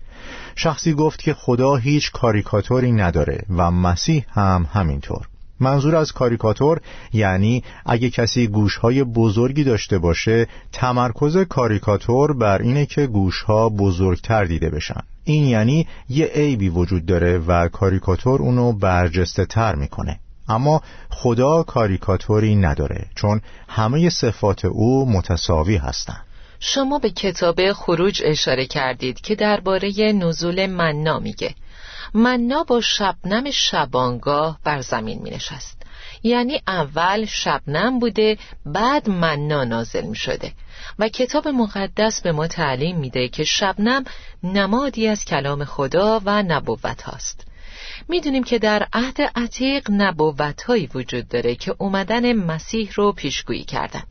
شخصی 0.55 0.93
گفت 0.93 1.21
که 1.21 1.33
خدا 1.33 1.75
هیچ 1.75 2.11
کاریکاتوری 2.11 2.91
نداره 2.91 3.45
و 3.49 3.71
مسیح 3.71 4.25
هم 4.29 4.67
همینطور. 4.73 5.27
منظور 5.59 5.95
از 5.95 6.11
کاریکاتور 6.11 6.81
یعنی 7.13 7.63
اگه 7.85 8.09
کسی 8.09 8.47
گوشهای 8.47 9.03
بزرگی 9.03 9.63
داشته 9.63 9.97
باشه 9.97 10.47
تمرکز 10.71 11.37
کاریکاتور 11.37 12.33
بر 12.33 12.61
اینه 12.61 12.85
که 12.85 13.07
گوشها 13.07 13.69
بزرگتر 13.69 14.45
دیده 14.45 14.69
بشن. 14.69 15.01
این 15.23 15.45
یعنی 15.45 15.87
یه 16.09 16.25
عیبی 16.25 16.69
وجود 16.69 17.05
داره 17.05 17.37
و 17.37 17.67
کاریکاتور 17.67 18.41
اونو 18.41 18.73
برجسته 18.73 19.45
تر 19.45 19.75
می‌کنه. 19.75 20.19
اما 20.49 20.81
خدا 21.09 21.63
کاریکاتوری 21.63 22.55
نداره 22.55 23.05
چون 23.15 23.41
همه 23.67 24.09
صفات 24.09 24.65
او 24.65 25.09
متساوی 25.11 25.75
هستند. 25.75 26.25
شما 26.59 26.99
به 26.99 27.09
کتاب 27.09 27.73
خروج 27.73 28.21
اشاره 28.25 28.65
کردید 28.65 29.21
که 29.21 29.35
درباره 29.35 30.11
نزول 30.11 30.65
مننا 30.65 31.19
میگه. 31.19 31.55
مننا 32.17 32.63
با 32.63 32.81
شبنم 32.81 33.51
شبانگاه 33.51 34.59
بر 34.63 34.81
زمین 34.81 35.21
می 35.21 35.29
نشست 35.29 35.83
یعنی 36.23 36.61
اول 36.67 37.25
شبنم 37.25 37.99
بوده 37.99 38.37
بعد 38.65 39.09
مننا 39.09 39.63
نازل 39.63 40.05
می 40.05 40.15
شده 40.15 40.51
و 40.99 41.09
کتاب 41.09 41.47
مقدس 41.47 42.21
به 42.21 42.31
ما 42.31 42.47
تعلیم 42.47 42.97
میده 42.97 43.27
که 43.27 43.43
شبنم 43.43 44.03
نمادی 44.43 45.07
از 45.07 45.25
کلام 45.25 45.65
خدا 45.65 46.21
و 46.25 46.43
نبوت 46.43 47.01
هاست. 47.01 47.47
می‌دونیم 48.07 48.43
که 48.43 48.59
در 48.59 48.87
عهد 48.93 49.21
عتیق 49.21 49.87
نبوت 49.91 50.63
هایی 50.63 50.89
وجود 50.93 51.27
داره 51.27 51.55
که 51.55 51.75
اومدن 51.77 52.33
مسیح 52.33 52.91
رو 52.95 53.11
پیشگویی 53.11 53.63
کردن 53.63 54.03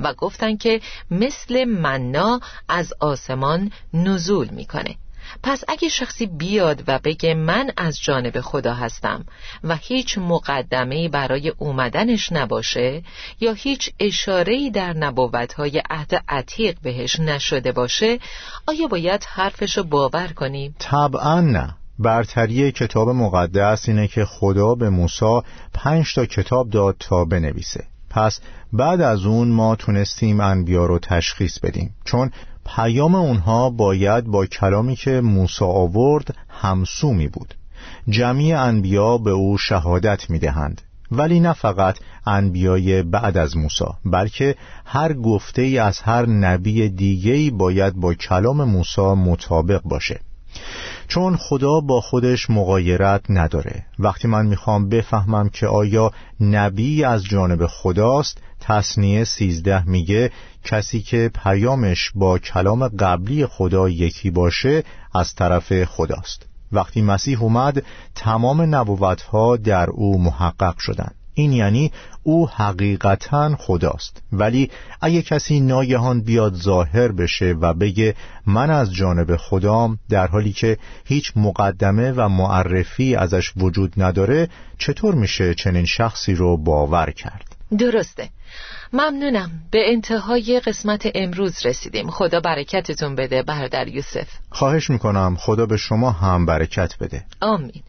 و 0.00 0.14
گفتن 0.14 0.56
که 0.56 0.80
مثل 1.10 1.64
مننا 1.64 2.40
از 2.68 2.94
آسمان 3.00 3.72
نزول 3.94 4.48
می‌کنه. 4.48 4.96
پس 5.42 5.64
اگه 5.68 5.88
شخصی 5.88 6.26
بیاد 6.26 6.82
و 6.86 6.98
بگه 7.04 7.34
من 7.34 7.70
از 7.76 8.00
جانب 8.00 8.40
خدا 8.40 8.74
هستم 8.74 9.24
و 9.64 9.76
هیچ 9.76 10.18
مقدمه 10.18 11.08
برای 11.08 11.48
اومدنش 11.48 12.32
نباشه 12.32 13.02
یا 13.40 13.52
هیچ 13.52 13.90
اشاره‌ای 14.00 14.70
در 14.70 14.92
نبوتهای 14.92 15.82
عهد 15.90 16.22
عتیق 16.28 16.78
بهش 16.82 17.20
نشده 17.20 17.72
باشه 17.72 18.18
آیا 18.66 18.86
باید 18.86 19.24
حرفشو 19.24 19.82
باور 19.82 20.28
کنیم؟ 20.28 20.74
طبعا 20.78 21.40
نه. 21.40 21.74
برتری 21.98 22.72
کتاب 22.72 23.08
مقدس 23.08 23.88
اینه 23.88 24.08
که 24.08 24.24
خدا 24.24 24.74
به 24.74 24.90
موسی 24.90 25.40
پنج 25.74 26.14
تا 26.14 26.26
کتاب 26.26 26.70
داد 26.70 26.96
تا 27.00 27.24
بنویسه. 27.24 27.84
پس 28.10 28.40
بعد 28.72 29.00
از 29.00 29.24
اون 29.24 29.48
ما 29.48 29.76
تونستیم 29.76 30.40
انبیا 30.40 30.86
رو 30.86 30.98
تشخیص 30.98 31.58
بدیم. 31.58 31.94
چون 32.04 32.30
پیام 32.66 33.14
اونها 33.14 33.70
باید 33.70 34.24
با 34.24 34.46
کلامی 34.46 34.96
که 34.96 35.20
موسی 35.20 35.64
آورد 35.64 36.34
همسو 36.48 37.12
می 37.12 37.28
بود. 37.28 37.54
جمعی 38.08 38.52
انبیا 38.52 39.18
به 39.18 39.30
او 39.30 39.58
شهادت 39.58 40.30
می 40.30 40.38
دهند 40.38 40.82
ولی 41.10 41.40
نه 41.40 41.52
فقط 41.52 41.98
انبیای 42.26 43.02
بعد 43.02 43.36
از 43.36 43.56
موسی 43.56 43.84
بلکه 44.04 44.54
هر 44.84 45.12
گفته 45.12 45.62
ای 45.62 45.78
از 45.78 46.00
هر 46.00 46.26
نبی 46.26 46.88
دیگهی 46.88 47.50
باید 47.50 47.94
با 47.94 48.14
کلام 48.14 48.64
موسی 48.64 49.00
مطابق 49.00 49.82
باشه. 49.82 50.20
چون 51.08 51.36
خدا 51.36 51.80
با 51.80 52.00
خودش 52.00 52.50
مقایرت 52.50 53.22
نداره. 53.28 53.84
وقتی 53.98 54.28
من 54.28 54.46
می‌خوام 54.46 54.88
بفهمم 54.88 55.48
که 55.48 55.66
آیا 55.66 56.12
نبی 56.40 57.04
از 57.04 57.24
جانب 57.24 57.66
خداست 57.66 58.38
تصنیه 58.60 59.24
سیزده 59.24 59.88
میگه 59.88 60.30
کسی 60.64 61.02
که 61.02 61.30
پیامش 61.44 62.12
با 62.14 62.38
کلام 62.38 62.88
قبلی 62.88 63.46
خدا 63.46 63.88
یکی 63.88 64.30
باشه 64.30 64.84
از 65.14 65.34
طرف 65.34 65.84
خداست. 65.84 66.46
وقتی 66.72 67.02
مسیح 67.02 67.42
اومد 67.42 67.82
تمام 68.14 68.74
نبوتها 68.74 69.56
در 69.56 69.90
او 69.90 70.22
محقق 70.22 70.78
شدند. 70.78 71.14
این 71.38 71.52
یعنی 71.52 71.92
او 72.22 72.48
حقیقتا 72.48 73.56
خداست. 73.58 74.22
ولی 74.32 74.70
اگه 75.00 75.22
کسی 75.22 75.60
ناگهان 75.60 76.20
بیاد 76.20 76.54
ظاهر 76.54 77.12
بشه 77.12 77.54
و 77.60 77.74
بگه 77.74 78.14
من 78.46 78.70
از 78.70 78.94
جانب 78.94 79.36
خدام 79.36 79.98
در 80.08 80.26
حالی 80.26 80.52
که 80.52 80.78
هیچ 81.04 81.32
مقدمه 81.36 82.12
و 82.12 82.28
معرفی 82.28 83.16
ازش 83.16 83.52
وجود 83.56 83.92
نداره 83.96 84.48
چطور 84.78 85.14
میشه 85.14 85.54
چنین 85.54 85.84
شخصی 85.84 86.34
رو 86.34 86.56
باور 86.56 87.10
کرد؟ 87.10 87.56
درسته. 87.78 88.28
ممنونم. 88.92 89.50
به 89.70 89.92
انتهای 89.92 90.60
قسمت 90.60 91.08
امروز 91.14 91.66
رسیدیم. 91.66 92.10
خدا 92.10 92.40
برکتتون 92.40 93.14
بده 93.14 93.42
برادر 93.42 93.88
یوسف. 93.88 94.28
خواهش 94.50 94.90
می‌کنم. 94.90 95.36
خدا 95.40 95.66
به 95.66 95.76
شما 95.76 96.10
هم 96.10 96.46
برکت 96.46 96.98
بده. 97.00 97.24
آمین. 97.40 97.82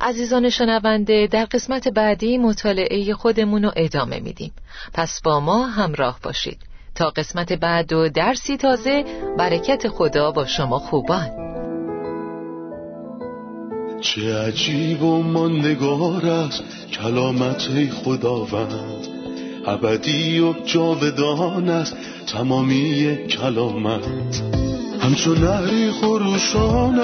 عزیزان 0.00 0.50
شنونده 0.50 1.28
در 1.30 1.44
قسمت 1.44 1.88
بعدی 1.88 2.38
مطالعه 2.38 3.14
خودمون 3.14 3.64
رو 3.64 3.72
ادامه 3.76 4.20
میدیم. 4.20 4.52
پس 4.94 5.20
با 5.24 5.40
ما 5.40 5.66
همراه 5.66 6.18
باشید. 6.22 6.58
تا 6.94 7.10
قسمت 7.10 7.52
بعد 7.52 7.92
و 7.92 8.08
درسی 8.08 8.56
تازه 8.56 9.04
برکت 9.38 9.88
خدا 9.88 10.30
با 10.30 10.46
شما 10.46 10.78
خوبان. 10.78 11.30
چه 14.00 14.36
عجیب 14.36 15.02
و 15.02 15.22
ماندگار 15.22 16.26
است 16.26 16.62
کلامت 16.92 17.90
خداوند. 17.90 19.06
ابدی 19.66 20.40
و 20.40 20.52
جاودان 20.64 21.68
است 21.68 21.96
تمامی 22.26 23.16
کلامت. 23.26 24.42
همچون 25.00 25.38
نهری 25.38 25.90
خروشان 25.90 26.96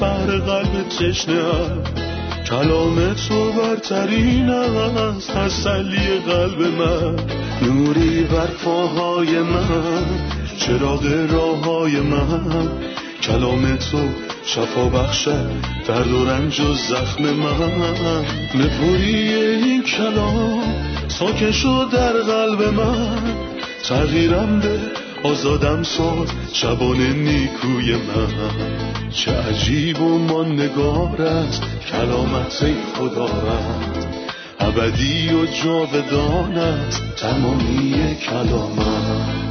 بر 0.00 0.38
قلب 0.38 0.88
تشنه 0.88 2.09
کلام 2.50 3.14
تو 3.14 3.52
برترین 3.52 4.50
است 4.50 5.30
تسلی 5.30 6.18
قلب 6.26 6.62
من. 6.62 7.16
نوری 7.62 8.24
بر 8.24 8.46
پاهای 8.46 9.38
من 9.38 10.04
چراغ 10.58 11.06
راه 11.32 11.64
های 11.64 12.00
من. 12.00 12.68
کلام 13.22 13.76
تو 13.76 13.98
شفا 14.44 14.84
بخشد 14.84 15.50
درد 15.88 16.12
و 16.12 16.24
رنج 16.24 16.60
و 16.60 16.74
زخم 16.74 17.22
من. 17.22 18.24
نپوری 18.54 19.34
این 19.34 19.82
کلام 19.82 20.74
ساکن 21.08 21.52
شد 21.52 21.88
در 21.92 22.12
قلب 22.12 22.62
من. 22.62 23.34
تغییرم 23.88 24.60
به 24.60 24.78
آزادم 25.28 25.82
ساد 25.82 26.30
شبان 26.52 27.00
نیکوی 27.00 27.92
من. 27.92 28.89
چه 29.12 29.32
عجیب 29.32 30.00
و 30.00 30.18
ما 30.18 30.42
نگارت 30.42 31.60
کلامت 31.92 32.64
خدا 32.94 33.28
ابدی 34.60 35.34
و 35.34 35.46
جاودانت 35.46 37.00
تمامی 37.16 38.16
کلامت. 38.16 39.49